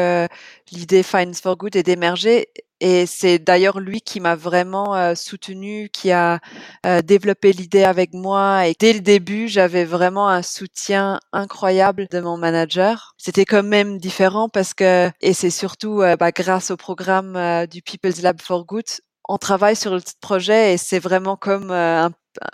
L'idée 0.72 1.02
Finance 1.02 1.40
for 1.40 1.56
Good 1.56 1.76
est 1.76 1.82
d'émerger 1.82 2.48
et 2.80 3.06
c'est 3.06 3.38
d'ailleurs 3.38 3.80
lui 3.80 4.00
qui 4.00 4.20
m'a 4.20 4.36
vraiment 4.36 4.94
euh, 4.94 5.14
soutenu, 5.14 5.88
qui 5.92 6.12
a 6.12 6.38
euh, 6.86 7.02
développé 7.02 7.52
l'idée 7.52 7.82
avec 7.82 8.14
moi. 8.14 8.68
Et 8.68 8.74
dès 8.78 8.92
le 8.92 9.00
début, 9.00 9.48
j'avais 9.48 9.84
vraiment 9.84 10.28
un 10.28 10.42
soutien 10.42 11.18
incroyable 11.32 12.06
de 12.10 12.20
mon 12.20 12.36
manager. 12.36 13.14
C'était 13.18 13.44
quand 13.44 13.64
même 13.64 13.98
différent 13.98 14.48
parce 14.48 14.74
que, 14.74 15.10
et 15.20 15.32
c'est 15.32 15.50
surtout 15.50 16.02
euh, 16.02 16.16
bah, 16.16 16.30
grâce 16.30 16.70
au 16.70 16.76
programme 16.76 17.66
du 17.66 17.82
People's 17.82 18.22
Lab 18.22 18.40
for 18.40 18.64
Good, 18.64 18.86
on 19.28 19.38
travaille 19.38 19.76
sur 19.76 19.94
le 19.94 20.00
projet 20.20 20.74
et 20.74 20.78
c'est 20.78 20.98
vraiment 20.98 21.36
comme 21.36 21.70
un 21.70 22.10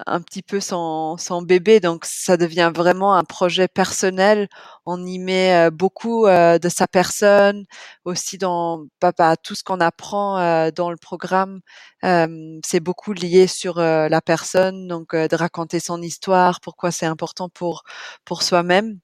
un 0.07 0.21
petit 0.21 0.43
peu 0.43 0.61
son, 0.61 1.17
son 1.19 1.43
bébé, 1.43 1.81
donc 1.81 2.05
ça 2.05 2.37
devient 2.37 2.73
vraiment 2.75 3.15
un 3.15 3.25
projet 3.25 3.69
personnel. 3.69 4.49
On 4.87 5.05
y 5.05 5.19
met 5.19 5.67
euh, 5.69 5.71
beaucoup 5.71 6.27
euh, 6.27 6.59
de 6.59 6.69
sa 6.69 6.87
personne, 6.87 7.65
aussi 8.05 8.39
dans 8.39 8.85
papa 9.01 9.37
tout 9.37 9.55
ce 9.55 9.65
qu'on 9.65 9.81
apprend 9.81 10.39
euh, 10.39 10.71
dans 10.71 10.91
le 10.91 10.97
programme. 10.97 11.61
c'est 12.03 12.81
beaucoup 12.81 13.13
lié 13.13 13.47
sur 13.47 13.79
la 13.79 14.21
personne, 14.21 14.89
donc 14.89 15.15
de 15.15 15.37
raconter 15.37 15.81
son 15.81 16.03
histoire, 16.03 16.61
pourquoi 16.61 16.91
c'est 16.91 17.07
important 17.07 17.49
pour 17.49 17.85
pour 18.25 18.43
soi-même. 18.43 18.99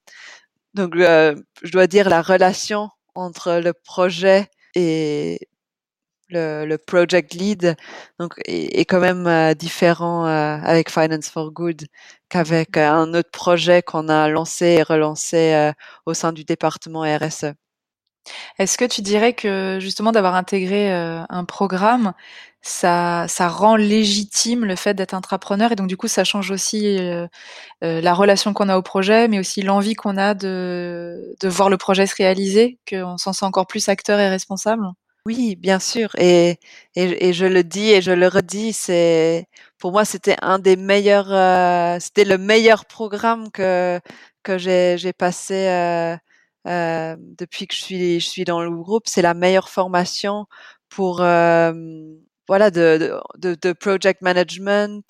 Donc 0.74 0.94
je 0.96 1.70
dois 1.72 1.86
dire 1.86 2.08
la 2.08 2.22
relation 2.22 2.90
entre 3.14 3.60
le 3.62 3.72
projet 3.72 4.48
et 4.74 5.49
le, 6.30 6.64
le, 6.66 6.78
project 6.78 7.34
lead 7.34 7.76
donc 8.18 8.34
est, 8.46 8.84
quand 8.84 9.00
même 9.00 9.26
euh, 9.26 9.54
différent 9.54 10.26
euh, 10.26 10.58
avec 10.62 10.90
Finance 10.90 11.28
for 11.28 11.50
Good 11.52 11.86
qu'avec 12.28 12.76
euh, 12.76 12.90
un 12.90 13.14
autre 13.14 13.30
projet 13.30 13.82
qu'on 13.82 14.08
a 14.08 14.28
lancé 14.28 14.66
et 14.66 14.82
relancé 14.82 15.72
au 16.06 16.14
sein 16.14 16.32
du 16.32 16.44
département 16.44 17.02
RSE. 17.02 17.54
Est-ce 18.58 18.78
que 18.78 18.84
tu 18.84 19.02
dirais 19.02 19.32
que 19.32 19.78
justement 19.80 20.12
d'avoir 20.12 20.34
intégré 20.34 20.92
un 20.92 21.44
programme, 21.44 22.12
ça, 22.62 23.26
ça 23.28 23.48
rend 23.48 23.76
légitime 23.76 24.64
le 24.64 24.76
fait 24.76 24.94
d'être 24.94 25.14
entrepreneur 25.14 25.72
et 25.72 25.76
donc 25.76 25.88
du 25.88 25.96
coup 25.96 26.08
ça 26.08 26.24
change 26.24 26.50
aussi 26.50 26.98
la 27.80 28.14
relation 28.14 28.52
qu'on 28.52 28.68
a 28.68 28.76
au 28.76 28.82
projet, 28.82 29.28
mais 29.28 29.38
aussi 29.38 29.62
l'envie 29.62 29.94
qu'on 29.94 30.16
a 30.18 30.34
de, 30.34 31.34
de 31.40 31.48
voir 31.48 31.70
le 31.70 31.78
projet 31.78 32.06
se 32.06 32.14
réaliser, 32.16 32.78
qu'on 32.88 33.16
s'en 33.18 33.32
sent 33.32 33.46
encore 33.46 33.66
plus 33.66 33.88
acteur 33.88 34.20
et 34.20 34.28
responsable? 34.28 34.84
Oui, 35.26 35.54
bien 35.56 35.78
sûr 35.78 36.08
et 36.18 36.58
et 36.96 37.28
et 37.28 37.32
je 37.34 37.44
le 37.44 37.62
dis 37.62 37.90
et 37.90 38.00
je 38.00 38.10
le 38.12 38.26
redis, 38.28 38.72
c'est 38.72 39.46
pour 39.78 39.92
moi, 39.92 40.04
c'était 40.06 40.36
un 40.42 40.58
des 40.58 40.76
meilleurs, 40.76 41.30
heu, 41.32 41.98
c'était 42.00 42.24
le 42.24 42.38
meilleur 42.38 42.86
programme 42.86 43.50
que 43.50 44.00
que 44.42 44.56
j'ai 44.56 45.12
passé, 45.12 45.54
heu 45.68 46.16
heu, 46.70 47.16
depuis 47.38 47.66
que 47.66 47.74
je 47.74 47.82
suis 47.82 48.20
je 48.20 48.26
suis 48.28 48.44
dans 48.44 48.62
le 48.62 48.70
groupe. 48.70 49.04
C'est 49.06 49.20
la 49.22 49.34
meilleure 49.34 49.68
formation 49.68 50.46
pour, 50.88 51.16
voilà, 51.18 52.70
de 52.70 53.20
de 53.38 53.54
de 53.60 53.72
project 53.72 54.22
management, 54.22 55.04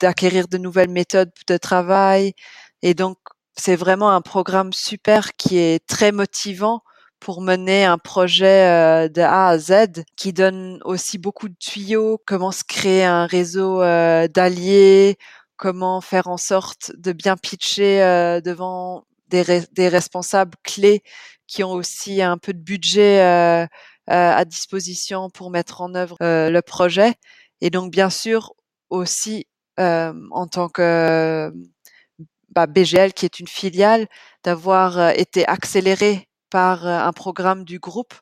d'acquérir 0.00 0.48
de 0.48 0.58
nouvelles 0.58 0.90
méthodes 0.90 1.30
de 1.48 1.56
travail 1.56 2.34
et 2.82 2.94
donc 2.94 3.16
c'est 3.56 3.74
vraiment 3.76 4.10
un 4.12 4.20
programme 4.20 4.72
super 4.72 5.34
qui 5.36 5.58
est 5.58 5.84
très 5.86 6.12
motivant 6.12 6.82
pour 7.20 7.40
mener 7.40 7.84
un 7.84 7.98
projet 7.98 9.06
euh, 9.06 9.08
de 9.08 9.20
A 9.20 9.48
à 9.48 9.58
Z 9.58 10.04
qui 10.16 10.32
donne 10.32 10.80
aussi 10.84 11.18
beaucoup 11.18 11.48
de 11.48 11.56
tuyaux, 11.58 12.20
comment 12.26 12.52
se 12.52 12.64
créer 12.64 13.04
un 13.04 13.26
réseau 13.26 13.82
euh, 13.82 14.28
d'alliés, 14.28 15.16
comment 15.56 16.00
faire 16.00 16.28
en 16.28 16.36
sorte 16.36 16.92
de 16.96 17.12
bien 17.12 17.36
pitcher 17.36 18.02
euh, 18.02 18.40
devant 18.40 19.04
des, 19.28 19.62
des, 19.72 19.88
responsables 19.88 20.56
clés 20.62 21.02
qui 21.46 21.64
ont 21.64 21.72
aussi 21.72 22.22
un 22.22 22.38
peu 22.38 22.52
de 22.52 22.60
budget 22.60 23.20
à 24.06 24.44
disposition 24.46 25.28
pour 25.30 25.50
mettre 25.50 25.82
en 25.82 25.94
œuvre 25.94 26.16
le 26.20 26.60
projet. 26.60 27.14
Et 27.60 27.70
donc, 27.70 27.90
bien 27.90 28.10
sûr, 28.10 28.54
aussi 28.90 29.46
en 29.78 30.46
tant 30.50 30.68
que 30.68 31.52
bah, 32.50 32.66
BGL, 32.66 33.12
qui 33.12 33.26
est 33.26 33.40
une 33.40 33.48
filiale, 33.48 34.08
d'avoir 34.44 35.10
été 35.10 35.46
accéléré 35.46 36.27
par 36.50 36.86
un 36.86 37.12
programme 37.12 37.64
du 37.64 37.78
groupe 37.78 38.14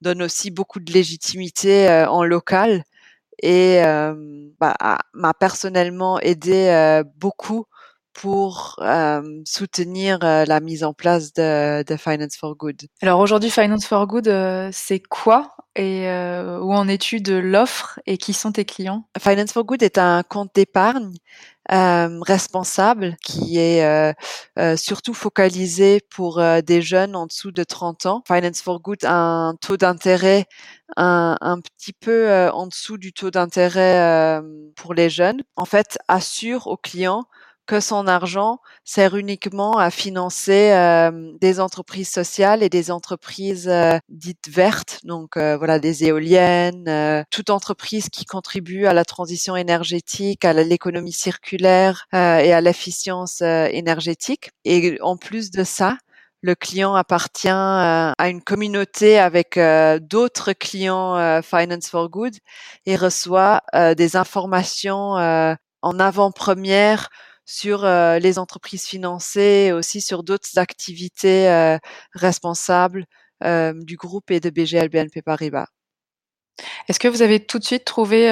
donne 0.00 0.22
aussi 0.22 0.50
beaucoup 0.50 0.80
de 0.80 0.92
légitimité 0.92 2.04
en 2.08 2.24
local 2.24 2.84
et 3.42 3.80
bah, 4.60 4.76
m'a 5.12 5.34
personnellement 5.34 6.20
aidé 6.20 7.02
beaucoup 7.16 7.64
pour 8.12 8.76
soutenir 9.44 10.18
la 10.20 10.60
mise 10.60 10.84
en 10.84 10.92
place 10.92 11.32
de, 11.32 11.82
de, 11.82 11.96
Finance 11.96 12.36
for 12.36 12.56
Good. 12.56 12.82
Alors 13.02 13.20
aujourd'hui, 13.20 13.50
Finance 13.50 13.86
for 13.86 14.06
Good, 14.06 14.70
c'est 14.72 15.00
quoi 15.00 15.56
et 15.76 16.06
où 16.60 16.72
en 16.72 16.86
es-tu 16.88 17.20
de 17.20 17.34
l'offre 17.34 17.98
et 18.06 18.16
qui 18.18 18.32
sont 18.32 18.52
tes 18.52 18.64
clients? 18.64 19.08
Finance 19.18 19.52
for 19.52 19.64
Good 19.64 19.82
est 19.82 19.98
un 19.98 20.22
compte 20.22 20.50
d'épargne 20.54 21.14
euh, 21.72 22.18
responsable 22.20 23.16
qui 23.22 23.58
est 23.58 23.84
euh, 23.84 24.12
euh, 24.58 24.76
surtout 24.76 25.14
focalisé 25.14 26.00
pour 26.10 26.42
des 26.62 26.82
jeunes 26.82 27.16
en 27.16 27.26
dessous 27.26 27.52
de 27.52 27.64
30 27.64 28.06
ans. 28.06 28.22
Finance 28.26 28.60
for 28.60 28.80
Good 28.80 29.04
a 29.04 29.14
un 29.14 29.54
taux 29.56 29.76
d'intérêt 29.76 30.46
un, 30.96 31.36
un, 31.40 31.60
petit 31.60 31.92
peu 31.94 32.50
en 32.52 32.66
dessous 32.66 32.98
du 32.98 33.12
taux 33.12 33.30
d'intérêt 33.30 34.40
pour 34.76 34.94
les 34.94 35.08
jeunes. 35.08 35.42
En 35.56 35.64
fait, 35.64 35.98
assure 36.08 36.66
aux 36.66 36.76
clients 36.76 37.24
que 37.66 37.80
son 37.80 38.06
argent 38.06 38.58
sert 38.84 39.16
uniquement 39.16 39.78
à 39.78 39.90
financer 39.90 40.72
euh, 40.72 41.32
des 41.40 41.60
entreprises 41.60 42.10
sociales 42.10 42.62
et 42.62 42.68
des 42.68 42.90
entreprises 42.90 43.68
euh, 43.68 43.98
dites 44.08 44.48
vertes, 44.48 45.00
donc 45.04 45.36
euh, 45.36 45.56
voilà 45.56 45.78
des 45.78 46.04
éoliennes, 46.04 47.24
toute 47.30 47.50
entreprise 47.50 48.08
qui 48.10 48.24
contribue 48.24 48.86
à 48.86 48.92
la 48.92 49.04
transition 49.04 49.56
énergétique, 49.56 50.44
à 50.44 50.52
l'économie 50.52 51.12
circulaire 51.12 52.06
et 52.12 52.52
à 52.52 52.60
l'efficience 52.60 53.40
énergétique. 53.40 54.50
Et 54.64 54.98
en 55.00 55.16
plus 55.16 55.50
de 55.50 55.64
ça, 55.64 55.98
le 56.42 56.54
client 56.54 56.94
appartient 56.94 57.48
à 57.48 58.28
une 58.28 58.42
communauté 58.42 59.18
avec 59.18 59.58
d'autres 60.02 60.52
clients 60.52 61.42
Finance 61.42 61.88
for 61.88 62.08
Good 62.10 62.34
et 62.86 62.96
reçoit 62.96 63.62
des 63.96 64.16
informations 64.16 65.14
en 65.14 65.98
avant-première 65.98 67.08
sur 67.44 67.84
euh, 67.84 68.18
les 68.18 68.38
entreprises 68.38 68.84
financées 68.84 69.66
et 69.68 69.72
aussi 69.72 70.00
sur 70.00 70.22
d'autres 70.22 70.58
activités 70.58 71.48
euh, 71.48 71.78
responsables 72.14 73.04
euh, 73.44 73.72
du 73.74 73.96
groupe 73.96 74.30
et 74.30 74.40
de 74.40 74.50
BGL 74.50 74.88
BNP 74.88 75.22
Paribas. 75.22 75.66
Est-ce 76.88 77.00
que 77.00 77.08
vous 77.08 77.22
avez 77.22 77.40
tout 77.40 77.58
de 77.58 77.64
suite 77.64 77.84
trouvé 77.84 78.28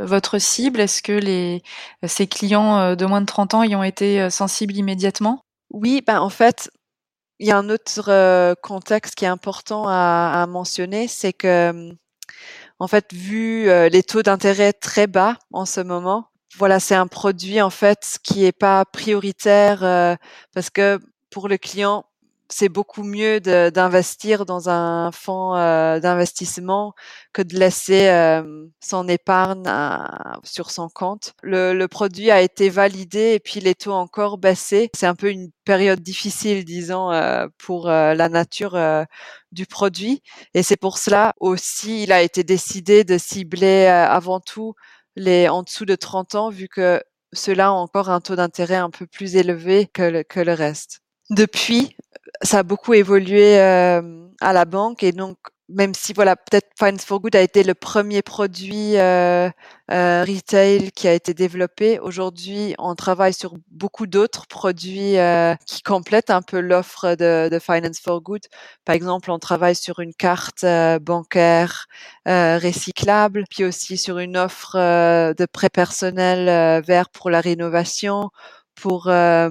votre 0.00 0.38
cible? 0.38 0.78
Est-ce 0.78 1.02
que 1.02 1.12
les, 1.12 1.62
ces 2.06 2.26
clients 2.26 2.94
de 2.94 3.06
moins 3.06 3.22
de 3.22 3.26
30 3.26 3.54
ans 3.54 3.62
y 3.62 3.74
ont 3.74 3.82
été 3.82 4.28
sensibles 4.28 4.76
immédiatement? 4.76 5.40
Oui, 5.70 6.02
ben 6.06 6.20
en 6.20 6.28
fait, 6.28 6.70
il 7.38 7.46
y 7.46 7.50
a 7.50 7.56
un 7.56 7.70
autre 7.70 8.54
contexte 8.60 9.14
qui 9.14 9.24
est 9.24 9.28
important 9.28 9.88
à, 9.88 10.42
à 10.42 10.46
mentionner, 10.46 11.08
c'est 11.08 11.32
que 11.32 11.94
en 12.78 12.88
fait, 12.88 13.10
vu 13.14 13.70
les 13.88 14.02
taux 14.02 14.22
d'intérêt 14.22 14.74
très 14.74 15.06
bas 15.06 15.38
en 15.50 15.64
ce 15.64 15.80
moment, 15.80 16.28
voilà, 16.56 16.80
c'est 16.80 16.94
un 16.94 17.06
produit 17.06 17.60
en 17.60 17.70
fait 17.70 18.18
qui 18.22 18.44
est 18.44 18.52
pas 18.52 18.84
prioritaire 18.86 19.84
euh, 19.84 20.16
parce 20.54 20.70
que 20.70 20.98
pour 21.30 21.48
le 21.48 21.58
client, 21.58 22.04
c'est 22.48 22.68
beaucoup 22.68 23.02
mieux 23.02 23.40
d'investir 23.40 24.46
dans 24.46 24.68
un 24.68 25.10
fonds 25.10 25.56
euh, 25.56 25.98
d'investissement 25.98 26.94
que 27.32 27.42
de 27.42 27.58
laisser 27.58 28.06
euh, 28.08 28.66
son 28.80 29.08
épargne 29.08 29.64
sur 30.44 30.70
son 30.70 30.88
compte. 30.88 31.34
Le, 31.42 31.74
le, 31.74 31.88
produit 31.88 32.30
a 32.30 32.40
été 32.40 32.68
validé 32.68 33.32
et 33.34 33.40
puis 33.40 33.58
les 33.60 33.74
taux 33.74 33.92
encore 33.92 34.38
baissé. 34.38 34.90
C'est 34.94 35.06
un 35.06 35.16
peu 35.16 35.30
une 35.30 35.50
période 35.64 36.00
difficile, 36.00 36.64
disons, 36.64 37.10
pour 37.58 37.88
la 37.88 38.28
nature 38.28 38.78
du 39.50 39.66
produit. 39.66 40.22
Et 40.54 40.62
c'est 40.62 40.76
pour 40.76 40.98
cela 40.98 41.34
aussi, 41.40 42.04
il 42.04 42.12
a 42.12 42.22
été 42.22 42.44
décidé 42.44 43.02
de 43.02 43.18
cibler 43.18 43.86
avant 43.86 44.38
tout 44.38 44.74
les 45.16 45.48
en 45.48 45.62
dessous 45.62 45.84
de 45.84 45.94
30 45.94 46.34
ans, 46.34 46.50
vu 46.50 46.68
que 46.68 47.02
ceux-là 47.32 47.72
ont 47.72 47.78
encore 47.78 48.10
un 48.10 48.20
taux 48.20 48.36
d'intérêt 48.36 48.76
un 48.76 48.90
peu 48.90 49.06
plus 49.06 49.36
élevé 49.36 49.86
que 49.92 50.02
le, 50.02 50.22
que 50.22 50.40
le 50.40 50.52
reste. 50.52 51.00
Depuis, 51.30 51.96
ça 52.42 52.60
a 52.60 52.62
beaucoup 52.62 52.94
évolué 52.94 53.58
euh, 53.58 54.26
à 54.40 54.52
la 54.52 54.64
banque 54.64 55.02
et 55.02 55.12
donc 55.12 55.36
même 55.68 55.94
si 55.94 56.12
voilà 56.12 56.36
peut-être 56.36 56.68
Finance 56.78 57.04
for 57.04 57.20
Good 57.20 57.34
a 57.36 57.40
été 57.40 57.64
le 57.64 57.74
premier 57.74 58.22
produit 58.22 58.96
euh, 58.98 59.50
euh, 59.90 60.24
retail 60.24 60.92
qui 60.92 61.08
a 61.08 61.12
été 61.12 61.34
développé. 61.34 61.98
Aujourd'hui, 61.98 62.74
on 62.78 62.94
travaille 62.94 63.32
sur 63.32 63.54
beaucoup 63.70 64.06
d'autres 64.06 64.46
produits 64.46 65.18
euh, 65.18 65.54
qui 65.66 65.82
complètent 65.82 66.30
un 66.30 66.42
peu 66.42 66.60
l'offre 66.60 67.14
de, 67.16 67.48
de, 67.48 67.58
Finance 67.58 68.00
for 68.00 68.20
Good. 68.20 68.42
Par 68.84 68.94
exemple, 68.94 69.30
on 69.30 69.38
travaille 69.38 69.74
sur 69.76 70.00
une 70.00 70.14
carte 70.14 70.64
euh, 70.64 70.98
bancaire 70.98 71.86
recyclable, 72.26 73.44
puis 73.50 73.64
aussi 73.64 73.96
sur 73.96 74.18
une 74.18 74.36
offre 74.36 74.76
de 74.76 75.46
prêt 75.46 75.70
personnel 75.70 76.82
vert 76.82 77.08
pour 77.10 77.30
la 77.30 77.40
rénovation 77.40 78.30
pour 78.76 79.08
euh, 79.08 79.48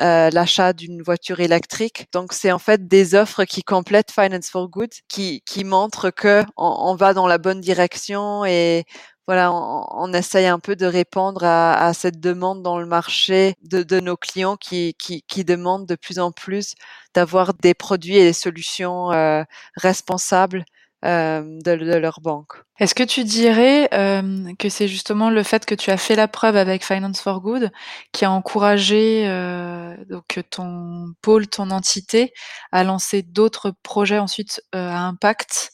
euh, 0.00 0.30
l'achat 0.30 0.72
d'une 0.72 1.02
voiture 1.02 1.40
électrique. 1.40 2.06
Donc 2.12 2.32
c'est 2.32 2.52
en 2.52 2.58
fait 2.58 2.88
des 2.88 3.14
offres 3.14 3.44
qui 3.44 3.62
complètent 3.62 4.12
Finance 4.12 4.48
for 4.48 4.68
Good, 4.68 4.90
qui, 5.08 5.42
qui 5.44 5.64
montrent 5.64 6.10
que 6.10 6.44
on, 6.56 6.94
va 6.94 7.12
dans 7.14 7.26
la 7.26 7.38
bonne 7.38 7.60
direction 7.60 8.44
et 8.44 8.84
voilà, 9.26 9.52
on, 9.52 9.86
on, 9.90 10.12
essaye 10.12 10.46
un 10.46 10.58
peu 10.58 10.74
de 10.76 10.86
répondre 10.86 11.44
à, 11.44 11.86
à, 11.86 11.92
cette 11.94 12.18
demande 12.20 12.62
dans 12.62 12.78
le 12.78 12.86
marché 12.86 13.54
de, 13.62 13.82
de 13.82 14.00
nos 14.00 14.16
clients 14.16 14.56
qui, 14.56 14.94
qui, 14.98 15.22
qui, 15.22 15.44
demandent 15.44 15.86
de 15.86 15.94
plus 15.94 16.18
en 16.18 16.32
plus 16.32 16.74
d'avoir 17.14 17.54
des 17.54 17.74
produits 17.74 18.16
et 18.16 18.24
des 18.24 18.32
solutions 18.32 19.12
euh, 19.12 19.44
responsables 19.76 20.64
euh, 21.04 21.40
de, 21.64 21.72
leur 21.72 22.20
banque. 22.20 22.62
Est-ce 22.78 22.94
que 22.94 23.02
tu 23.02 23.24
dirais 23.24 23.88
euh, 23.94 24.52
que 24.58 24.68
c'est 24.68 24.86
justement 24.86 25.30
le 25.30 25.42
fait 25.42 25.64
que 25.64 25.74
tu 25.74 25.90
as 25.90 25.96
fait 25.96 26.14
la 26.14 26.28
preuve 26.28 26.56
avec 26.56 26.84
Finance 26.84 27.22
for 27.22 27.40
Good 27.40 27.70
qui 28.12 28.26
a 28.26 28.30
encouragé 28.30 29.26
euh, 29.26 29.96
donc 30.10 30.38
ton 30.50 31.14
pôle, 31.22 31.46
ton 31.46 31.70
entité 31.70 32.34
à 32.70 32.84
lancer 32.84 33.22
d'autres 33.22 33.72
projets 33.82 34.18
ensuite 34.18 34.62
à 34.72 35.06
impact, 35.06 35.72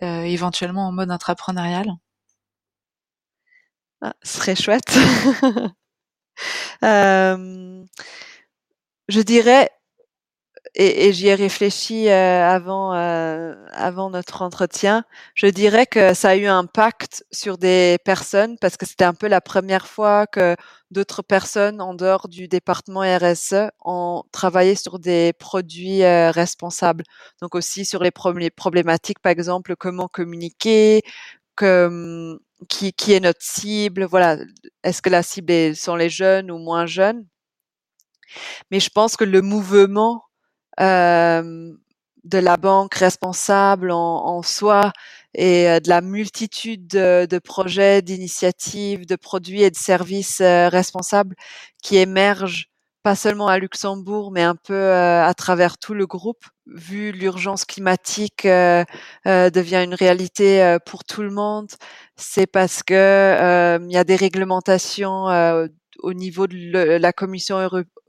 éventuellement 0.00 0.88
en 0.88 0.92
mode 0.92 1.10
intrapreneurial 1.10 1.88
ah, 4.00 4.14
Ce 4.22 4.38
serait 4.38 4.56
chouette. 4.56 4.96
je 9.08 9.20
dirais 9.20 9.68
et, 10.74 11.08
et 11.08 11.12
j'y 11.12 11.28
ai 11.28 11.34
réfléchi 11.34 12.08
euh, 12.08 12.48
avant, 12.48 12.94
euh, 12.94 13.54
avant 13.72 14.10
notre 14.10 14.42
entretien. 14.42 15.04
Je 15.34 15.46
dirais 15.46 15.86
que 15.86 16.14
ça 16.14 16.30
a 16.30 16.36
eu 16.36 16.46
un 16.46 16.58
impact 16.60 17.24
sur 17.32 17.58
des 17.58 17.98
personnes 18.04 18.56
parce 18.58 18.76
que 18.76 18.86
c'était 18.86 19.04
un 19.04 19.14
peu 19.14 19.28
la 19.28 19.40
première 19.40 19.86
fois 19.86 20.26
que 20.26 20.56
d'autres 20.90 21.22
personnes 21.22 21.80
en 21.80 21.94
dehors 21.94 22.28
du 22.28 22.48
département 22.48 23.00
RSE 23.00 23.70
ont 23.84 24.24
travaillé 24.32 24.74
sur 24.74 24.98
des 24.98 25.32
produits 25.34 26.04
euh, 26.04 26.30
responsables. 26.30 27.04
Donc 27.40 27.54
aussi 27.54 27.84
sur 27.84 28.02
les 28.02 28.10
problématiques, 28.10 29.18
par 29.20 29.32
exemple, 29.32 29.76
comment 29.76 30.08
communiquer, 30.08 31.02
que, 31.56 32.38
qui, 32.68 32.92
qui 32.92 33.12
est 33.12 33.20
notre 33.20 33.42
cible, 33.42 34.04
voilà. 34.04 34.38
Est-ce 34.84 35.02
que 35.02 35.10
la 35.10 35.22
cible 35.22 35.76
sont 35.76 35.96
les 35.96 36.10
jeunes 36.10 36.50
ou 36.50 36.58
moins 36.58 36.86
jeunes? 36.86 37.26
Mais 38.70 38.80
je 38.80 38.90
pense 38.90 39.16
que 39.16 39.24
le 39.24 39.42
mouvement 39.42 40.24
euh, 40.80 41.72
de 42.24 42.38
la 42.38 42.56
banque 42.56 42.94
responsable 42.94 43.90
en, 43.90 43.96
en 44.26 44.42
soi 44.42 44.92
et 45.34 45.68
euh, 45.68 45.80
de 45.80 45.88
la 45.88 46.00
multitude 46.00 46.86
de, 46.86 47.26
de 47.26 47.38
projets, 47.38 48.02
d'initiatives, 48.02 49.06
de 49.06 49.16
produits 49.16 49.62
et 49.62 49.70
de 49.70 49.76
services 49.76 50.40
euh, 50.40 50.68
responsables 50.68 51.36
qui 51.82 51.96
émergent 51.96 52.68
pas 53.02 53.16
seulement 53.16 53.48
à 53.48 53.58
Luxembourg, 53.58 54.30
mais 54.30 54.42
un 54.42 54.54
peu 54.54 54.74
euh, 54.74 55.24
à 55.24 55.34
travers 55.34 55.76
tout 55.76 55.94
le 55.94 56.06
groupe, 56.06 56.44
vu 56.66 57.10
l'urgence 57.10 57.64
climatique 57.64 58.44
devient 58.44 59.82
une 59.84 59.94
réalité 59.94 60.76
pour 60.86 61.02
tout 61.02 61.22
le 61.22 61.30
monde. 61.30 61.68
C'est 62.14 62.46
parce 62.46 62.84
que 62.84 63.76
il 63.82 63.90
y 63.92 63.96
a 63.96 64.04
des 64.04 64.14
réglementations 64.14 65.26
au 65.98 66.12
niveau 66.14 66.46
de 66.46 66.96
la 66.96 67.12
Commission 67.12 67.58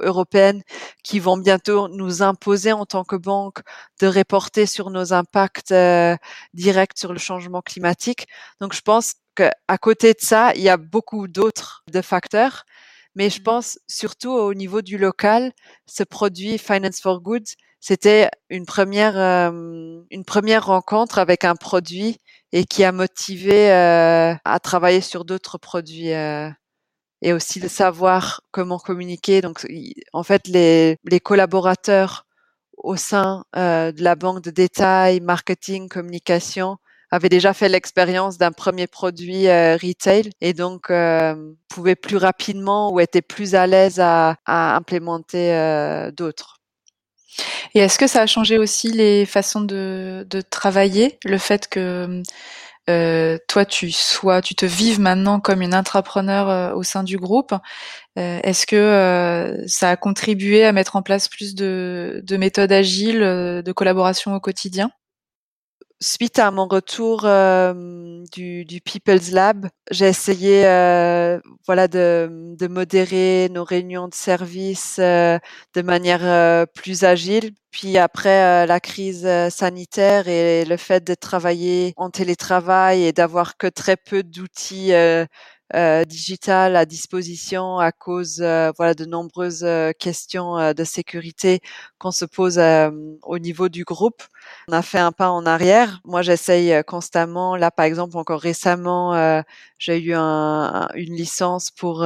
européenne 0.03 0.61
qui 1.03 1.19
vont 1.19 1.37
bientôt 1.37 1.87
nous 1.87 2.21
imposer 2.21 2.71
en 2.71 2.85
tant 2.85 3.03
que 3.03 3.15
banque 3.15 3.59
de 4.01 4.07
reporter 4.07 4.65
sur 4.65 4.89
nos 4.89 5.13
impacts 5.13 5.71
euh, 5.71 6.15
directs 6.53 6.97
sur 6.97 7.13
le 7.13 7.19
changement 7.19 7.61
climatique. 7.61 8.27
Donc 8.61 8.73
je 8.73 8.81
pense 8.81 9.15
qu'à 9.35 9.77
côté 9.79 10.13
de 10.13 10.21
ça, 10.21 10.53
il 10.55 10.61
y 10.61 10.69
a 10.69 10.77
beaucoup 10.77 11.27
d'autres 11.27 11.83
de 11.91 12.01
facteurs. 12.01 12.65
Mais 13.15 13.29
je 13.29 13.41
mmh. 13.41 13.43
pense 13.43 13.79
surtout 13.87 14.31
au 14.31 14.53
niveau 14.53 14.81
du 14.81 14.97
local, 14.97 15.53
ce 15.85 16.03
produit 16.03 16.57
Finance 16.57 16.99
for 16.99 17.21
Good, 17.21 17.45
c'était 17.79 18.29
une 18.49 18.65
première 18.65 19.17
euh, 19.17 20.01
une 20.09 20.23
première 20.23 20.67
rencontre 20.67 21.19
avec 21.19 21.43
un 21.43 21.55
produit 21.55 22.17
et 22.53 22.63
qui 22.63 22.85
a 22.85 22.93
motivé 22.93 23.71
euh, 23.73 24.33
à 24.45 24.59
travailler 24.61 25.01
sur 25.01 25.25
d'autres 25.25 25.57
produits 25.57 26.13
et 27.23 27.33
aussi 27.33 27.59
de 27.59 27.67
savoir 27.67 28.41
comment 28.51 28.77
communiquer. 28.77 29.41
Donc, 29.41 29.65
en 30.13 30.23
fait, 30.23 30.47
les, 30.47 30.97
les 31.05 31.19
collaborateurs 31.19 32.25
au 32.77 32.95
sein 32.95 33.45
de 33.55 34.03
la 34.03 34.15
banque 34.15 34.43
de 34.43 34.51
détail, 34.51 35.21
marketing, 35.21 35.89
communication 35.89 36.77
avait 37.09 37.29
déjà 37.29 37.53
fait 37.53 37.69
l'expérience 37.69 38.37
d'un 38.37 38.51
premier 38.51 38.87
produit 38.87 39.47
retail 39.47 40.31
et 40.41 40.53
donc 40.53 40.91
pouvait 41.69 41.95
plus 41.95 42.17
rapidement 42.17 42.91
ou 42.91 42.99
était 42.99 43.21
plus 43.21 43.55
à 43.55 43.67
l'aise 43.67 43.99
à, 43.99 44.35
à 44.45 44.75
implémenter 44.75 46.09
d'autres. 46.17 46.57
Et 47.73 47.79
est-ce 47.79 47.97
que 47.97 48.07
ça 48.07 48.21
a 48.21 48.27
changé 48.27 48.57
aussi 48.57 48.91
les 48.91 49.25
façons 49.25 49.61
de, 49.61 50.25
de 50.29 50.41
travailler, 50.41 51.17
le 51.25 51.37
fait 51.37 51.67
que 51.67 51.79
euh, 51.79 52.23
toi 52.87 53.65
tu 53.65 53.91
sois, 53.91 54.41
tu 54.41 54.55
te 54.55 54.65
vives 54.65 54.99
maintenant 54.99 55.39
comme 55.39 55.61
une 55.61 55.73
intrapreneur 55.73 56.49
euh, 56.49 56.73
au 56.73 56.83
sein 56.83 57.03
du 57.03 57.17
groupe. 57.17 57.53
Euh, 58.19 58.39
est-ce 58.43 58.65
que 58.65 58.75
euh, 58.75 59.67
ça 59.67 59.91
a 59.91 59.95
contribué 59.97 60.65
à 60.65 60.71
mettre 60.71 60.95
en 60.95 61.01
place 61.01 61.27
plus 61.27 61.55
de, 61.55 62.21
de 62.23 62.37
méthodes 62.37 62.71
agiles, 62.71 63.19
de 63.19 63.71
collaboration 63.71 64.35
au 64.35 64.39
quotidien? 64.39 64.91
Suite 66.03 66.37
à 66.37 66.51
mon 66.51 66.67
retour 66.67 67.21
euh, 67.25 68.23
du, 68.33 68.81
People's 68.83 69.31
Lab, 69.31 69.67
j'ai 69.89 70.07
essayé 70.07 70.65
euh, 70.67 71.39
voilà 71.65 71.87
de, 71.87 72.55
de, 72.57 72.67
modérer 72.67 73.49
nos 73.49 73.63
réunions 73.63 74.09
de 74.09 74.13
service 74.13 74.97
euh, 74.99 75.39
de 75.73 75.81
manière 75.81 76.67
plus 76.73 77.03
agile. 77.03 77.51
Puis 77.71 77.97
après 77.97 78.67
la 78.67 78.79
crise 78.79 79.27
sanitaire 79.49 80.27
et 80.27 80.63
le 80.65 80.77
fait 80.77 81.03
de 81.03 81.15
travailler 81.15 81.93
en 81.97 82.11
télétravail 82.11 83.03
et 83.05 83.13
d'avoir 83.13 83.57
que 83.57 83.67
très 83.67 83.97
peu 83.97 84.21
d'outils 84.21 84.91
euh, 85.75 86.05
digital 86.05 86.75
à 86.75 86.85
disposition 86.85 87.79
à 87.79 87.91
cause 87.91 88.41
euh, 88.41 88.71
voilà 88.77 88.93
de 88.93 89.05
nombreuses 89.05 89.63
euh, 89.63 89.91
questions 89.91 90.73
de 90.73 90.83
sécurité 90.83 91.61
qu'on 91.97 92.11
se 92.11 92.25
pose 92.25 92.59
au 93.23 93.39
niveau 93.39 93.69
du 93.69 93.83
groupe. 93.83 94.23
On 94.67 94.73
a 94.73 94.81
fait 94.81 94.99
un 94.99 95.11
pas 95.11 95.29
en 95.29 95.45
arrière. 95.45 95.99
Moi, 96.05 96.21
j'essaye 96.21 96.83
constamment. 96.85 97.55
Là, 97.55 97.71
par 97.71 97.85
exemple, 97.85 98.17
encore 98.17 98.41
récemment, 98.41 99.43
j'ai 99.79 99.99
eu 99.99 100.13
un, 100.13 100.89
une 100.95 101.15
licence 101.15 101.71
pour 101.71 102.05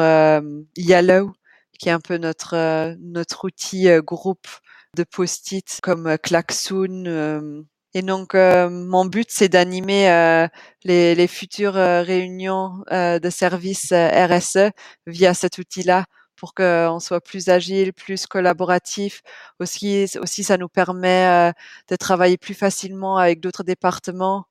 Yellow, 0.78 1.32
qui 1.80 1.90
est 1.90 1.92
un 1.92 2.00
peu 2.00 2.18
notre 2.18 2.96
notre 3.02 3.46
outil 3.46 3.88
groupe 4.02 4.48
de 4.96 5.04
post-it 5.04 5.80
comme 5.82 6.18
Klaxoon 6.24 7.66
et 7.94 8.02
donc, 8.02 8.36
euh, 8.36 8.70
mon 8.70 9.06
but, 9.06 9.28
c'est 9.32 9.50
d'animer 9.50 10.10
euh, 10.12 10.48
les, 10.84 11.16
les, 11.16 11.28
futures 11.28 11.78
euh, 11.78 12.02
réunions 12.04 12.84
de 12.92 13.30
services 13.30 13.92
RSE 13.94 14.72
via 15.08 15.34
cet 15.34 15.58
outil-là 15.58 16.06
pour 16.36 16.54
qu'on 16.54 17.00
soit 17.00 17.22
plus 17.22 17.50
agile, 17.50 17.94
plus 17.94 18.28
collaboratif. 18.28 19.22
Aussi, 19.60 20.06
aussi 20.22 20.44
ça 20.44 20.58
nous 20.58 20.70
permet 20.70 21.52
de 21.90 21.96
travailler 21.96 22.38
plus 22.38 22.54
facilement 22.54 23.18
avec 23.18 23.40
d'autres 23.40 23.64
départements. 23.64 24.46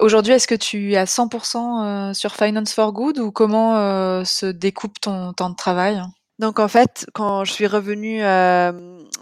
Aujourd'hui, 0.00 0.32
est-ce 0.34 0.48
que 0.48 0.54
tu 0.56 0.92
es 0.94 0.96
à 0.96 1.04
100% 1.06 2.14
sur 2.14 2.34
Finance 2.34 2.72
for 2.74 2.92
Good 2.92 3.18
ou 3.18 3.30
comment 3.32 4.24
se 4.24 4.46
découpe 4.46 5.00
ton 5.00 5.32
temps 5.32 5.50
de 5.50 5.56
travail? 5.56 6.02
Donc 6.40 6.58
en 6.58 6.68
fait, 6.68 7.06
quand 7.12 7.44
je 7.44 7.52
suis 7.52 7.66
revenue 7.66 8.24
euh, 8.24 8.72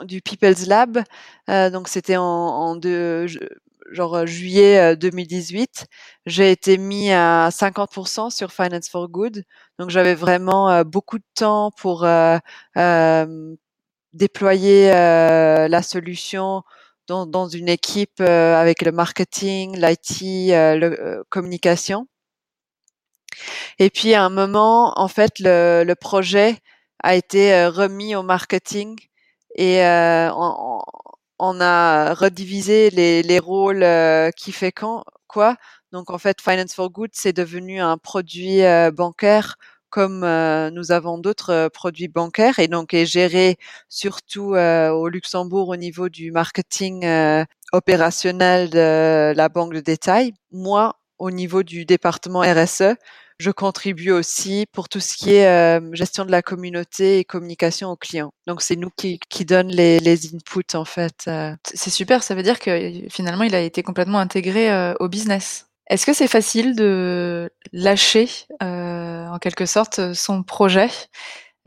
du 0.04 0.22
People's 0.22 0.66
Lab, 0.66 1.02
euh, 1.50 1.68
donc 1.68 1.88
c'était 1.88 2.16
en, 2.16 2.24
en 2.24 2.76
de, 2.76 3.26
genre 3.90 4.24
juillet 4.24 4.94
2018, 4.96 5.86
j'ai 6.26 6.52
été 6.52 6.78
mis 6.78 7.10
à 7.10 7.48
50% 7.50 8.30
sur 8.30 8.52
Finance 8.52 8.88
for 8.88 9.08
Good. 9.08 9.42
Donc 9.80 9.90
j'avais 9.90 10.14
vraiment 10.14 10.70
euh, 10.70 10.84
beaucoup 10.84 11.18
de 11.18 11.24
temps 11.34 11.72
pour 11.72 12.06
déployer 14.12 14.88
la 14.88 15.82
solution 15.82 16.62
dans, 17.08 17.26
dans, 17.26 17.48
une 17.48 17.68
équipe 17.68 18.20
avec 18.20 18.82
le 18.82 18.92
marketing, 18.92 19.76
l'IT, 19.76 20.50
la 20.50 20.90
communication. 21.30 22.06
Et 23.80 23.90
puis 23.90 24.14
à 24.14 24.22
un 24.24 24.30
moment, 24.30 24.92
en 24.96 25.08
fait, 25.08 25.40
le, 25.40 25.82
le 25.84 25.94
projet 25.96 26.58
a 27.02 27.14
été 27.14 27.52
euh, 27.54 27.70
remis 27.70 28.14
au 28.14 28.22
marketing 28.22 28.98
et 29.56 29.84
euh, 29.84 30.30
on, 30.34 30.80
on, 31.38 31.60
a 31.60 32.14
redivisé 32.14 32.90
les, 32.90 33.22
les 33.22 33.38
rôles 33.38 33.82
euh, 33.82 34.30
qui 34.30 34.52
fait 34.52 34.72
quand, 34.72 35.04
quoi. 35.26 35.56
Donc 35.92 36.10
en 36.10 36.18
fait, 36.18 36.40
Finance 36.40 36.74
for 36.74 36.90
Good, 36.90 37.10
c'est 37.14 37.32
devenu 37.32 37.80
un 37.80 37.96
produit 37.98 38.60
bancaire 38.92 39.56
comme 39.90 40.20
nous 40.20 40.92
avons 40.92 41.16
d'autres 41.16 41.70
produits 41.72 42.08
bancaires 42.08 42.58
et 42.58 42.68
donc 42.68 42.92
est 42.92 43.06
géré 43.06 43.56
surtout 43.88 44.54
au 44.54 45.08
Luxembourg 45.08 45.70
au 45.70 45.76
niveau 45.76 46.10
du 46.10 46.30
marketing 46.30 47.06
opérationnel 47.72 48.68
de 48.68 49.32
la 49.34 49.48
banque 49.48 49.72
de 49.72 49.80
détail. 49.80 50.34
Moi, 50.52 50.94
au 51.18 51.30
niveau 51.30 51.62
du 51.62 51.86
département 51.86 52.40
RSE, 52.40 52.96
je 53.38 53.50
contribue 53.50 54.10
aussi 54.10 54.66
pour 54.72 54.88
tout 54.88 55.00
ce 55.00 55.16
qui 55.16 55.34
est 55.34 55.46
euh, 55.46 55.80
gestion 55.92 56.24
de 56.24 56.30
la 56.30 56.42
communauté 56.42 57.18
et 57.18 57.24
communication 57.24 57.90
aux 57.90 57.96
clients. 57.96 58.32
Donc 58.46 58.62
c'est 58.62 58.76
nous 58.76 58.90
qui, 58.96 59.20
qui 59.28 59.44
donne 59.44 59.68
les, 59.68 60.00
les 60.00 60.34
inputs 60.34 60.74
en 60.74 60.84
fait. 60.84 61.24
Euh. 61.28 61.54
C'est 61.62 61.90
super, 61.90 62.22
ça 62.22 62.34
veut 62.34 62.42
dire 62.42 62.58
que 62.58 62.92
finalement 63.08 63.44
il 63.44 63.54
a 63.54 63.60
été 63.60 63.82
complètement 63.82 64.18
intégré 64.18 64.70
euh, 64.70 64.94
au 64.98 65.08
business. 65.08 65.66
Est-ce 65.88 66.04
que 66.04 66.12
c'est 66.12 66.28
facile 66.28 66.76
de 66.76 67.50
lâcher 67.72 68.28
en 68.60 69.38
quelque 69.40 69.64
sorte 69.64 70.12
son 70.12 70.42
projet 70.42 70.90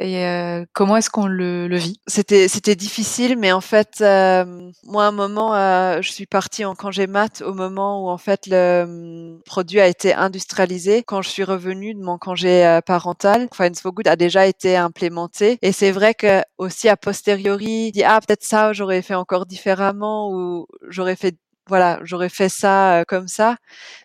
et 0.01 0.25
euh, 0.25 0.65
comment 0.73 0.97
est-ce 0.97 1.09
qu'on 1.09 1.27
le, 1.27 1.67
le, 1.67 1.77
vit? 1.77 1.99
C'était 2.07 2.47
c'était 2.47 2.75
difficile, 2.75 3.37
mais 3.37 3.51
en 3.51 3.61
fait, 3.61 3.99
euh, 4.01 4.71
moi, 4.83 5.05
à 5.05 5.07
un 5.09 5.11
moment, 5.11 5.55
euh, 5.55 6.01
je 6.01 6.11
suis 6.11 6.25
partie 6.25 6.65
en 6.65 6.75
congé 6.75 7.07
mat 7.07 7.41
au 7.41 7.53
moment 7.53 8.03
où 8.03 8.09
en 8.09 8.17
fait 8.17 8.47
le 8.47 8.83
hum, 8.83 9.41
produit 9.45 9.79
a 9.79 9.87
été 9.87 10.13
industrialisé. 10.13 11.03
Quand 11.03 11.21
je 11.21 11.29
suis 11.29 11.43
revenue 11.43 11.93
de 11.93 12.01
mon 12.01 12.17
congé 12.17 12.79
parental, 12.85 13.47
Finance 13.53 13.81
for 13.81 13.93
Good 13.93 14.07
a 14.07 14.15
déjà 14.15 14.47
été 14.47 14.75
implémenté. 14.75 15.59
Et 15.61 15.71
c'est 15.71 15.91
vrai 15.91 16.15
que 16.15 16.41
aussi 16.57 16.89
a 16.89 16.97
posteriori, 16.97 17.91
dit 17.91 18.03
ah 18.03 18.19
peut-être 18.25 18.43
ça 18.43 18.73
j'aurais 18.73 19.01
fait 19.01 19.15
encore 19.15 19.45
différemment 19.45 20.31
ou 20.31 20.67
j'aurais 20.89 21.15
fait 21.15 21.35
voilà 21.67 21.99
j'aurais 22.03 22.29
fait 22.29 22.49
ça 22.49 23.03
comme 23.07 23.27
ça. 23.27 23.57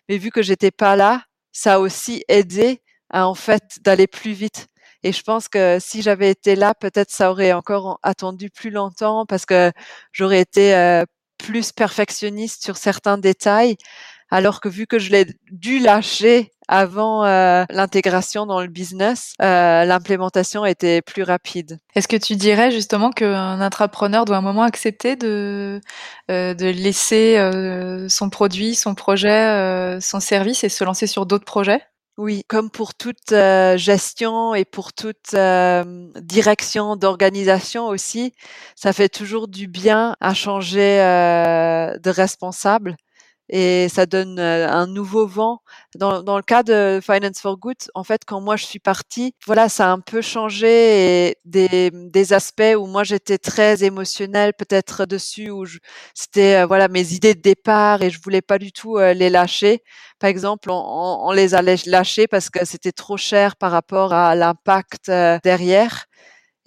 Mais 0.09 0.17
vu 0.17 0.31
que 0.31 0.41
j'étais 0.41 0.71
pas 0.71 0.95
là, 0.95 1.23
ça 1.51 1.75
a 1.75 1.79
aussi 1.79 2.23
aidé 2.27 2.81
à 3.09 3.27
en 3.27 3.35
fait 3.35 3.63
d'aller 3.83 4.07
plus 4.07 4.33
vite 4.33 4.67
et 5.03 5.11
je 5.11 5.21
pense 5.21 5.47
que 5.47 5.77
si 5.79 6.01
j'avais 6.01 6.29
été 6.31 6.55
là, 6.55 6.73
peut-être 6.73 7.11
ça 7.11 7.31
aurait 7.31 7.53
encore 7.53 7.99
attendu 8.03 8.49
plus 8.49 8.71
longtemps 8.71 9.25
parce 9.25 9.45
que 9.45 9.71
j'aurais 10.11 10.41
été 10.41 10.75
euh, 10.75 11.05
plus 11.37 11.71
perfectionniste 11.71 12.63
sur 12.63 12.77
certains 12.77 13.17
détails. 13.17 13.77
Alors 14.29 14.59
que 14.59 14.67
vu 14.67 14.87
que 14.87 14.99
je 14.99 15.11
l'ai 15.11 15.25
dû 15.51 15.79
lâcher 15.79 16.51
avant 16.67 17.23
euh, 17.23 17.63
l'intégration 17.69 18.45
dans 18.45 18.59
le 18.59 18.67
business, 18.67 19.33
euh, 19.41 19.85
l'implémentation 19.85 20.65
était 20.65 21.01
plus 21.01 21.23
rapide. 21.23 21.79
Est-ce 21.95 22.09
que 22.09 22.17
tu 22.17 22.35
dirais 22.35 22.71
justement 22.71 23.11
qu'un 23.11 23.61
intrapreneur 23.61 24.25
doit 24.25 24.35
à 24.35 24.39
un 24.39 24.41
moment 24.41 24.63
accepter 24.63 25.15
de, 25.15 25.79
de 26.27 26.69
laisser 26.69 27.37
son 28.09 28.29
produit, 28.29 28.75
son 28.75 28.95
projet, 28.95 29.97
son 30.01 30.19
service 30.19 30.65
et 30.65 30.69
se 30.69 30.83
lancer 30.83 31.07
sur 31.07 31.25
d'autres 31.25 31.45
projets? 31.45 31.83
Oui, 32.17 32.43
comme 32.47 32.71
pour 32.71 32.95
toute 32.95 33.31
euh, 33.31 33.77
gestion 33.77 34.55
et 34.55 34.65
pour 34.65 34.91
toute 34.93 35.35
euh, 35.35 36.09
direction 36.19 36.95
d'organisation 36.95 37.87
aussi, 37.87 38.33
ça 38.75 38.91
fait 38.91 39.09
toujours 39.09 39.47
du 39.47 39.67
bien 39.67 40.15
à 40.19 40.33
changer 40.33 40.99
euh, 41.01 41.97
de 41.99 42.09
responsable 42.09 42.97
et 43.49 43.87
ça 43.89 44.05
donne 44.05 44.39
euh, 44.39 44.69
un 44.69 44.87
nouveau 44.87 45.27
vent. 45.27 45.61
Dans, 45.95 46.21
dans 46.21 46.37
le 46.37 46.43
cas 46.43 46.63
de 46.63 46.99
Finance 47.01 47.39
for 47.39 47.57
Good, 47.57 47.77
en 47.95 48.03
fait, 48.03 48.21
quand 48.25 48.41
moi 48.41 48.55
je 48.55 48.65
suis 48.65 48.79
partie, 48.79 49.33
voilà, 49.45 49.69
ça 49.69 49.89
a 49.89 49.91
un 49.93 49.99
peu 49.99 50.21
changé 50.21 51.35
des, 51.45 51.91
des 51.91 52.33
aspects 52.33 52.75
où 52.77 52.85
moi 52.87 53.03
j'étais 53.03 53.37
très 53.37 53.83
émotionnelle 53.83 54.53
peut-être 54.53 55.05
dessus, 55.05 55.49
où 55.49 55.65
c'était 56.13 56.63
euh, 56.63 56.65
voilà 56.65 56.87
mes 56.87 57.13
idées 57.13 57.35
de 57.35 57.41
départ 57.41 58.01
et 58.01 58.09
je 58.09 58.19
voulais 58.21 58.41
pas 58.41 58.57
du 58.59 58.71
tout 58.71 58.97
euh, 58.97 59.13
les 59.13 59.29
lâcher. 59.29 59.83
Par 60.19 60.29
exemple, 60.29 60.69
on, 60.71 61.19
on, 61.23 61.31
les 61.31 61.55
a 61.55 61.61
lâchés 61.61 62.27
parce 62.27 62.49
que 62.49 62.65
c'était 62.65 62.91
trop 62.91 63.17
cher 63.17 63.55
par 63.55 63.71
rapport 63.71 64.13
à 64.13 64.35
l'impact 64.35 65.11
derrière. 65.43 66.07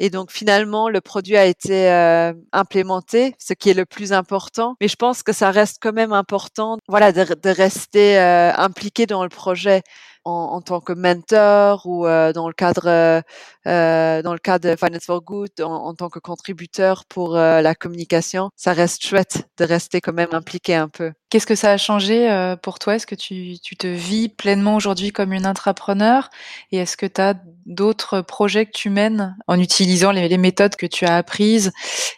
Et 0.02 0.08
donc 0.08 0.32
finalement, 0.32 0.88
le 0.88 1.02
produit 1.02 1.36
a 1.36 1.44
été 1.44 1.90
euh, 1.90 2.32
implémenté, 2.52 3.34
ce 3.38 3.52
qui 3.52 3.68
est 3.68 3.74
le 3.74 3.84
plus 3.84 4.14
important. 4.14 4.74
Mais 4.80 4.88
je 4.88 4.96
pense 4.96 5.22
que 5.22 5.34
ça 5.34 5.50
reste 5.50 5.76
quand 5.78 5.92
même 5.92 6.14
important, 6.14 6.78
voilà, 6.88 7.12
de, 7.12 7.22
de 7.22 7.50
rester 7.50 8.18
euh, 8.18 8.50
impliqué 8.56 9.04
dans 9.04 9.22
le 9.22 9.28
projet 9.28 9.82
en, 10.24 10.32
en 10.32 10.60
tant 10.60 10.80
que 10.80 10.92
mentor 10.92 11.86
ou 11.86 12.06
euh, 12.06 12.32
dans 12.32 12.48
le 12.48 12.54
cadre 12.54 13.22
euh, 13.66 14.22
dans 14.22 14.32
le 14.32 14.38
cadre 14.38 14.68
de 14.68 14.76
Finance 14.76 15.04
for 15.04 15.22
Good, 15.22 15.60
en, 15.60 15.72
en 15.72 15.94
tant 15.94 16.08
que 16.08 16.18
contributeur 16.18 17.04
pour 17.06 17.34
la 17.34 17.74
communication. 17.74 18.50
Ça 18.56 18.72
reste 18.72 19.04
chouette 19.04 19.48
de 19.58 19.64
rester 19.64 20.00
quand 20.00 20.12
même 20.12 20.32
impliqué 20.32 20.74
un 20.74 20.88
peu. 20.88 21.12
Qu'est-ce 21.28 21.46
que 21.46 21.54
ça 21.54 21.72
a 21.72 21.76
changé 21.76 22.54
pour 22.62 22.78
toi? 22.78 22.96
Est-ce 22.96 23.06
que 23.06 23.14
tu, 23.14 23.58
tu 23.60 23.76
te 23.76 23.86
vis 23.86 24.28
pleinement 24.28 24.74
aujourd'hui 24.74 25.12
comme 25.12 25.32
une 25.32 25.46
intrapreneur? 25.46 26.30
Et 26.72 26.78
est-ce 26.78 26.96
que 26.96 27.06
tu 27.06 27.20
as 27.20 27.34
d'autres 27.66 28.20
projets 28.20 28.66
que 28.66 28.72
tu 28.72 28.90
mènes 28.90 29.36
en 29.46 29.58
utilisant 29.60 30.10
les, 30.10 30.38
méthodes 30.38 30.76
que 30.76 30.86
tu 30.86 31.04
as 31.04 31.16
apprises 31.16 31.72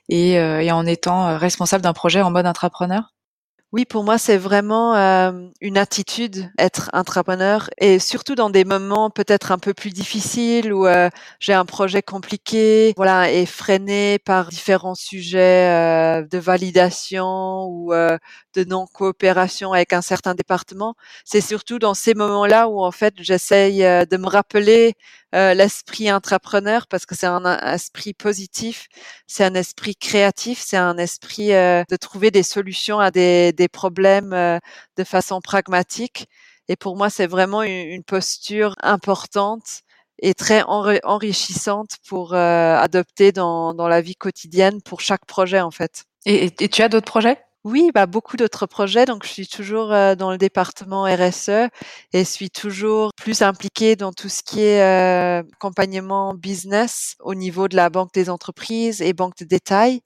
et, 0.09 0.33
et 0.33 0.73
en 0.73 0.87
étant 0.87 1.37
responsable 1.39 1.83
d'un 1.83 1.93
projet 1.93 2.23
en 2.23 2.31
mode 2.31 2.47
entrepreneur 2.47 3.13
oui, 3.73 3.87
pour 3.87 4.05
moi, 4.05 4.19
c'est 4.19 4.37
vraiment 4.37 4.95
euh, 4.97 5.33
une 5.63 5.79
attitude, 5.79 6.51
être 6.59 6.91
entrepreneur, 6.93 7.71
et 7.79 7.99
surtout 7.99 8.35
dans 8.35 8.51
des 8.51 8.65
moments 8.67 9.09
peut-être 9.09 9.51
un 9.51 9.57
peu 9.59 9.73
plus 9.73 9.91
difficiles 9.91 10.75
où 10.75 10.87
euh, 10.87 11.09
j'ai 11.41 11.55
un 11.55 11.65
projet 11.65 12.03
compliqué, 12.03 12.93
voilà, 12.99 13.31
et 13.33 13.47
freiné 13.47 14.19
par 14.19 14.51
différents 14.51 14.95
sujets 14.95 16.21
euh, 16.21 16.23
de 16.23 16.37
validation 16.37 17.65
ou 17.67 17.93
de 17.93 18.65
non-coopération 18.65 19.73
avec 19.73 19.95
un 19.95 20.03
certain 20.03 20.35
département. 20.35 20.95
C'est 21.25 21.41
surtout 21.41 21.79
dans 21.79 21.95
ces 21.95 22.13
moments-là 22.13 22.69
où 22.69 22.83
en 22.83 22.93
fait 22.93 23.15
j'essaye 23.21 23.79
de 23.81 24.17
me 24.19 24.29
rappeler 24.29 24.97
l'esprit 25.33 26.13
entrepreneur 26.13 26.87
parce 26.87 27.07
que 27.07 27.15
c'est 27.15 27.27
un, 27.27 27.45
esprit 27.75 28.15
positif, 28.15 28.89
c'est 29.27 29.45
un 29.45 29.55
esprit 29.55 29.97
créatif, 29.97 30.63
c'est 30.65 30.77
un 30.77 30.99
esprit 30.99 31.49
de 31.49 31.97
trouver 31.97 32.31
des 32.31 32.43
solutions 32.43 32.99
à 33.01 33.11
des 33.11 33.53
des 33.53 33.69
problèmes 33.69 34.33
euh, 34.33 34.59
de 34.97 35.05
façon 35.05 35.41
pragmatique. 35.41 36.29
Et 36.69 36.77
pour 36.77 36.97
moi, 36.97 37.11
c'est 37.11 37.27
vraiment 37.27 37.63
une, 37.63 38.05
posture 38.05 38.75
importante 38.83 39.83
et 40.21 40.35
très 40.35 40.63
enrichissante 40.63 41.97
pour 42.09 42.35
euh, 42.35 42.77
adopter 42.77 43.33
dans, 43.33 43.75
dans 43.75 43.89
la 43.89 44.01
vie 44.01 44.15
quotidienne 44.17 44.81
pour 44.83 45.01
chaque 45.01 45.27
projet 45.27 45.61
en 45.61 45.71
fait. 45.71 46.05
Et 46.25 46.51
tu 46.69 46.83
as 46.83 46.89
d'autres 46.89 47.11
projets? 47.11 47.39
Oui, 47.65 47.91
bah, 47.95 48.07
beaucoup 48.07 48.37
d'autres 48.37 48.67
projets. 48.67 49.05
Donc, 49.05 49.25
je 49.25 49.31
suis 49.31 49.47
toujours 49.47 49.89
dans 50.17 50.33
le 50.33 50.39
département 50.39 51.05
RSE 51.05 51.69
et 52.13 52.25
suis 52.25 52.51
toujours 52.51 53.13
plus 53.17 53.41
impliquée 53.43 53.95
dans 53.95 54.13
tout 54.13 54.29
ce 54.29 54.43
qui 54.43 54.61
est 54.63 54.83
euh, 54.83 55.45
accompagnement 55.55 56.35
business 56.35 57.15
au 57.21 57.37
niveau 57.37 57.69
de 57.69 57.77
la 57.77 57.89
banque 57.89 58.13
des 58.13 58.31
entreprises 58.31 59.01
et 59.01 59.13
banque 59.13 59.37
de 59.39 59.45
détail. 59.45 60.03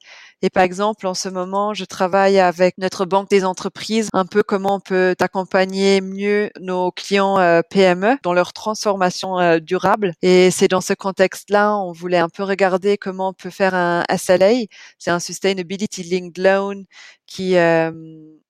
Et 0.46 0.50
par 0.50 0.62
exemple, 0.62 1.08
en 1.08 1.14
ce 1.14 1.28
moment, 1.28 1.74
je 1.74 1.84
travaille 1.84 2.38
avec 2.38 2.78
notre 2.78 3.04
banque 3.04 3.28
des 3.28 3.44
entreprises, 3.44 4.10
un 4.12 4.26
peu 4.26 4.44
comment 4.44 4.76
on 4.76 4.80
peut 4.80 5.16
accompagner 5.18 6.00
mieux 6.00 6.50
nos 6.60 6.92
clients 6.92 7.36
euh, 7.40 7.62
PME 7.68 8.16
dans 8.22 8.32
leur 8.32 8.52
transformation 8.52 9.58
durable. 9.58 10.12
Et 10.22 10.52
c'est 10.52 10.68
dans 10.68 10.80
ce 10.80 10.92
contexte-là, 10.92 11.76
on 11.76 11.90
voulait 11.90 12.18
un 12.18 12.28
peu 12.28 12.44
regarder 12.44 12.96
comment 12.96 13.30
on 13.30 13.32
peut 13.32 13.50
faire 13.50 13.74
un 13.74 14.04
SLA, 14.16 14.66
c'est 14.98 15.10
un 15.10 15.18
Sustainability 15.18 16.04
Linked 16.04 16.38
Loan 16.38 16.84
qui 17.26 17.56
euh, 17.56 17.90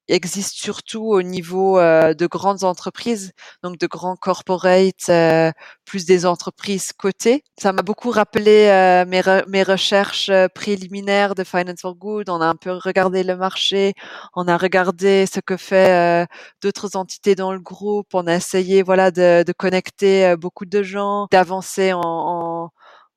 existe 0.08 0.54
surtout 0.56 1.04
au 1.04 1.22
niveau 1.22 1.78
euh, 1.78 2.14
de 2.14 2.26
grandes 2.26 2.64
entreprises, 2.64 3.32
donc 3.62 3.78
de 3.78 3.86
grands 3.86 4.16
corporates, 4.16 5.08
euh, 5.08 5.50
plus 5.84 6.06
des 6.06 6.26
entreprises 6.26 6.92
cotées. 6.92 7.44
Ça 7.60 7.72
m'a 7.72 7.82
beaucoup 7.82 8.10
rappelé 8.10 9.04
mes, 9.06 9.22
mes 9.48 9.62
recherches 9.62 10.30
préliminaires 10.54 11.34
de 11.34 11.44
Finance 11.44 11.80
for 11.80 11.94
Good. 11.94 12.28
On 12.28 12.40
a 12.40 12.46
un 12.46 12.56
peu 12.56 12.72
regardé 12.72 13.22
le 13.22 13.36
marché, 13.36 13.94
on 14.34 14.48
a 14.48 14.56
regardé 14.56 15.26
ce 15.26 15.40
que 15.40 15.56
fait 15.56 16.26
d'autres 16.62 16.96
entités 16.96 17.34
dans 17.34 17.52
le 17.52 17.60
groupe, 17.60 18.08
on 18.14 18.26
a 18.26 18.34
essayé 18.34 18.82
voilà 18.82 19.10
de, 19.10 19.44
de 19.44 19.52
connecter 19.52 20.34
beaucoup 20.36 20.66
de 20.66 20.82
gens, 20.82 21.28
d'avancer 21.30 21.92
en, 21.92 22.02
en 22.02 22.70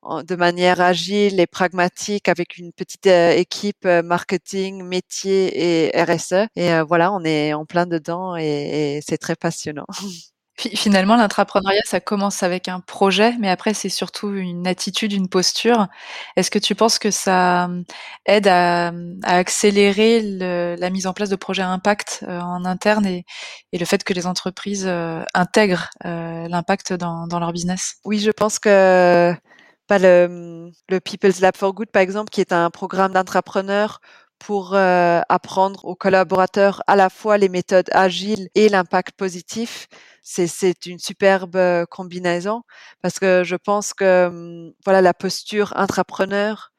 de 0.04 0.36
manière 0.36 0.82
agile 0.82 1.40
et 1.40 1.48
pragmatique 1.48 2.30
avec 2.30 2.58
une 2.58 2.72
petite 2.72 3.08
euh, 3.08 3.32
équipe 3.32 3.86
euh, 3.86 4.02
marketing, 4.02 4.84
métier 4.84 5.88
et 5.88 6.04
RSE. 6.04 6.48
Et 6.56 6.72
euh, 6.74 6.84
voilà, 6.84 7.12
on 7.12 7.24
est 7.24 7.54
en 7.54 7.66
plein 7.66 7.86
dedans 7.86 8.36
et, 8.38 9.02
c'est 9.06 9.18
très 9.18 9.36
passionnant. 9.36 9.86
Finalement, 10.58 11.16
l'entrepreneuriat, 11.16 11.82
ça 11.86 12.02
commence 12.02 12.44
avec 12.44 12.68
un 12.68 12.82
projet, 12.82 13.34
mais 13.40 13.50
après, 13.50 13.74
c'est 13.74 13.88
surtout 13.88 14.34
une 14.34 14.68
attitude, 14.68 15.14
une 15.14 15.30
posture. 15.30 15.88
Est-ce 16.36 16.52
que 16.52 16.60
tu 16.60 16.76
penses 16.76 17.00
que 17.00 17.12
ça 17.12 17.70
aide 18.26 18.46
à, 18.50 18.92
accélérer 19.24 20.22
la 20.22 20.90
mise 20.90 21.08
en 21.08 21.14
place 21.14 21.30
de 21.30 21.38
projets 21.38 21.62
à 21.62 21.70
impact 21.70 22.26
en 22.28 22.66
interne 22.66 23.06
et, 23.06 23.24
le 23.72 23.86
fait 23.86 24.04
que 24.04 24.12
les 24.12 24.28
entreprises 24.28 24.86
intègrent 25.34 25.90
l'impact 26.04 26.92
dans, 26.92 27.26
dans 27.26 27.40
leur 27.40 27.54
business? 27.54 27.96
Oui, 28.04 28.20
je 28.20 28.32
pense 28.32 28.60
que 28.60 29.34
le, 29.98 30.72
le 30.90 31.00
People's 31.00 31.40
Lab 31.40 31.56
for 31.58 31.74
Good, 31.74 31.90
par 31.92 32.02
exemple, 32.02 32.30
qui 32.30 32.42
est 32.42 32.54
un 32.54 32.70
programme 32.70 33.14
d'entrepreneurs 33.14 34.00
pour 34.40 34.74
euh, 34.74 35.22
apprendre 35.30 35.86
aux 35.86 35.96
collaborateurs 35.96 36.82
à 36.88 36.96
la 36.96 37.10
fois 37.10 37.38
les 37.38 37.50
méthodes 37.50 37.90
agiles 37.92 38.50
et 38.56 38.70
l'impact 38.70 39.16
positif. 39.18 39.88
C'est 40.24 40.86
une 40.86 41.00
superbe 41.00 41.56
euh, 41.58 41.86
combinaison 41.86 42.64
parce 43.02 43.20
que 43.20 43.44
je 43.44 43.56
pense 43.56 43.94
que 43.94 44.28
hum, 44.28 44.74
voilà 44.86 45.02
la 45.02 45.14
posture 45.14 45.74
entrepreneur, 45.76 46.72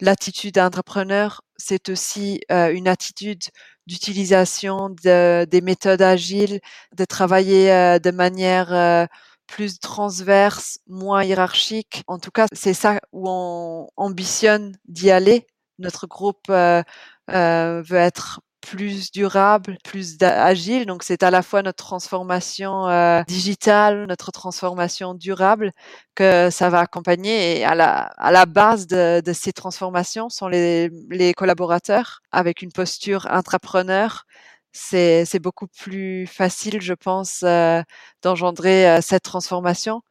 l'attitude 0.00 0.58
entrepreneur, 0.58 1.42
c'est 1.56 1.88
aussi 1.90 2.40
euh, 2.50 2.72
une 2.72 2.88
attitude 2.88 3.42
d'utilisation 3.86 4.90
de, 5.04 5.44
des 5.46 5.60
méthodes 5.60 6.02
agiles, 6.02 6.60
de 6.96 7.04
travailler 7.04 7.98
de 8.00 8.10
manière 8.12 9.08
plus 9.52 9.78
transverse, 9.80 10.78
moins 10.88 11.22
hiérarchique. 11.22 12.04
En 12.06 12.18
tout 12.18 12.30
cas, 12.30 12.46
c'est 12.52 12.72
ça 12.72 13.00
où 13.12 13.28
on 13.28 13.88
ambitionne 13.96 14.72
d'y 14.86 15.10
aller. 15.10 15.46
Notre 15.78 16.06
groupe 16.06 16.46
euh, 16.48 16.82
euh, 17.30 17.82
veut 17.86 17.98
être 17.98 18.40
plus 18.62 19.10
durable, 19.10 19.76
plus 19.84 20.16
agile. 20.22 20.86
Donc 20.86 21.02
c'est 21.02 21.22
à 21.22 21.30
la 21.30 21.42
fois 21.42 21.62
notre 21.62 21.84
transformation 21.84 22.88
euh, 22.88 23.22
digitale, 23.24 24.06
notre 24.06 24.32
transformation 24.32 25.12
durable 25.12 25.72
que 26.14 26.48
ça 26.50 26.70
va 26.70 26.80
accompagner. 26.80 27.58
Et 27.58 27.64
à 27.64 27.74
la, 27.74 28.46
base 28.46 28.86
de, 28.86 29.20
de 29.20 29.32
ces 29.34 29.52
transformations 29.52 30.30
sont 30.30 30.48
les, 30.48 30.90
les 31.10 31.34
collaborateurs 31.34 32.22
avec 32.30 32.62
une 32.62 32.72
posture 32.72 33.26
intrapreneur 33.30 34.24
c'est 34.72 35.24
c'est 35.24 35.38
beaucoup 35.38 35.66
plus 35.68 36.26
facile, 36.26 36.80
je 36.80 36.94
pense, 36.94 37.42
euh, 37.44 37.82
d'engendrer 38.22 38.88
euh, 38.88 39.00
cette 39.02 39.22
transformation. 39.24 40.02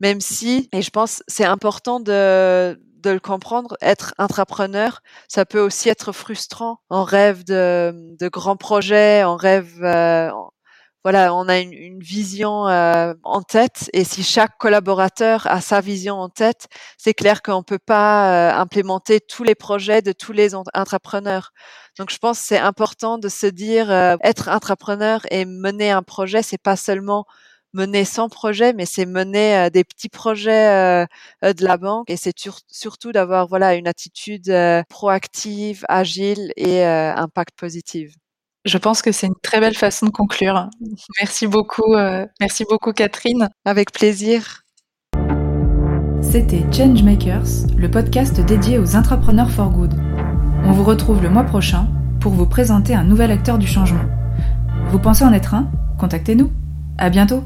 Même 0.00 0.20
si, 0.20 0.68
et 0.72 0.82
je 0.82 0.90
pense, 0.90 1.22
c'est 1.28 1.44
important 1.44 2.00
de 2.00 2.78
de 2.98 3.10
le 3.10 3.20
comprendre, 3.20 3.76
être 3.80 4.14
entrepreneur, 4.18 5.00
ça 5.28 5.46
peut 5.46 5.60
aussi 5.60 5.88
être 5.88 6.12
frustrant. 6.12 6.78
On 6.90 7.04
rêve 7.04 7.44
de, 7.44 7.92
de 8.18 8.28
grands 8.28 8.56
projets, 8.56 9.24
on 9.24 9.36
rêve, 9.36 9.72
euh, 9.84 10.30
voilà, 11.04 11.34
on 11.34 11.48
a 11.48 11.58
une, 11.60 11.72
une 11.72 12.00
vision 12.00 12.66
euh, 12.68 13.14
en 13.22 13.42
tête 13.42 13.88
et 13.92 14.04
si 14.04 14.22
chaque 14.24 14.58
collaborateur 14.58 15.46
a 15.46 15.60
sa 15.60 15.80
vision 15.80 16.16
en 16.16 16.28
tête, 16.28 16.68
c'est 16.96 17.14
clair 17.14 17.42
qu'on 17.42 17.62
peut 17.62 17.78
pas 17.78 18.50
euh, 18.50 18.60
implémenter 18.60 19.20
tous 19.20 19.44
les 19.44 19.54
projets 19.54 20.02
de 20.02 20.12
tous 20.12 20.32
les 20.32 20.54
entrepreneurs. 20.54 21.52
Donc 21.98 22.10
je 22.10 22.18
pense 22.18 22.40
que 22.40 22.46
c'est 22.46 22.58
important 22.58 23.18
de 23.18 23.28
se 23.28 23.46
dire 23.46 23.90
euh, 23.90 24.16
être 24.24 24.48
entrepreneur 24.48 25.20
et 25.30 25.44
mener 25.44 25.90
un 25.90 26.02
projet, 26.02 26.42
c'est 26.42 26.58
pas 26.58 26.76
seulement 26.76 27.26
mener 27.74 28.04
son 28.04 28.28
projet, 28.28 28.72
mais 28.72 28.86
c'est 28.86 29.06
mener 29.06 29.70
des 29.70 29.84
petits 29.84 30.08
projets 30.08 31.06
de 31.42 31.64
la 31.64 31.76
banque 31.76 32.10
et 32.10 32.16
c'est 32.16 32.34
surtout 32.68 33.12
d'avoir 33.12 33.46
voilà 33.46 33.74
une 33.74 33.86
attitude 33.86 34.52
proactive, 34.88 35.84
agile 35.88 36.52
et 36.56 36.84
impact 36.84 37.56
positif. 37.58 38.14
Je 38.68 38.76
pense 38.76 39.00
que 39.00 39.12
c'est 39.12 39.28
une 39.28 39.34
très 39.42 39.60
belle 39.60 39.74
façon 39.74 40.04
de 40.04 40.10
conclure. 40.10 40.68
Merci 41.20 41.46
beaucoup, 41.46 41.94
euh, 41.94 42.26
merci 42.38 42.64
beaucoup 42.68 42.92
Catherine. 42.92 43.48
Avec 43.64 43.92
plaisir. 43.92 44.62
C'était 46.20 46.62
Changemakers, 46.70 47.66
le 47.78 47.90
podcast 47.90 48.38
dédié 48.40 48.78
aux 48.78 48.94
entrepreneurs 48.94 49.50
for 49.50 49.70
good. 49.70 49.94
On 50.64 50.72
vous 50.72 50.84
retrouve 50.84 51.22
le 51.22 51.30
mois 51.30 51.44
prochain 51.44 51.88
pour 52.20 52.32
vous 52.32 52.46
présenter 52.46 52.94
un 52.94 53.04
nouvel 53.04 53.30
acteur 53.30 53.56
du 53.56 53.66
changement. 53.66 54.04
Vous 54.90 54.98
pensez 54.98 55.24
en 55.24 55.32
être 55.32 55.54
un? 55.54 55.70
Contactez-nous. 55.98 56.52
À 56.98 57.08
bientôt. 57.08 57.44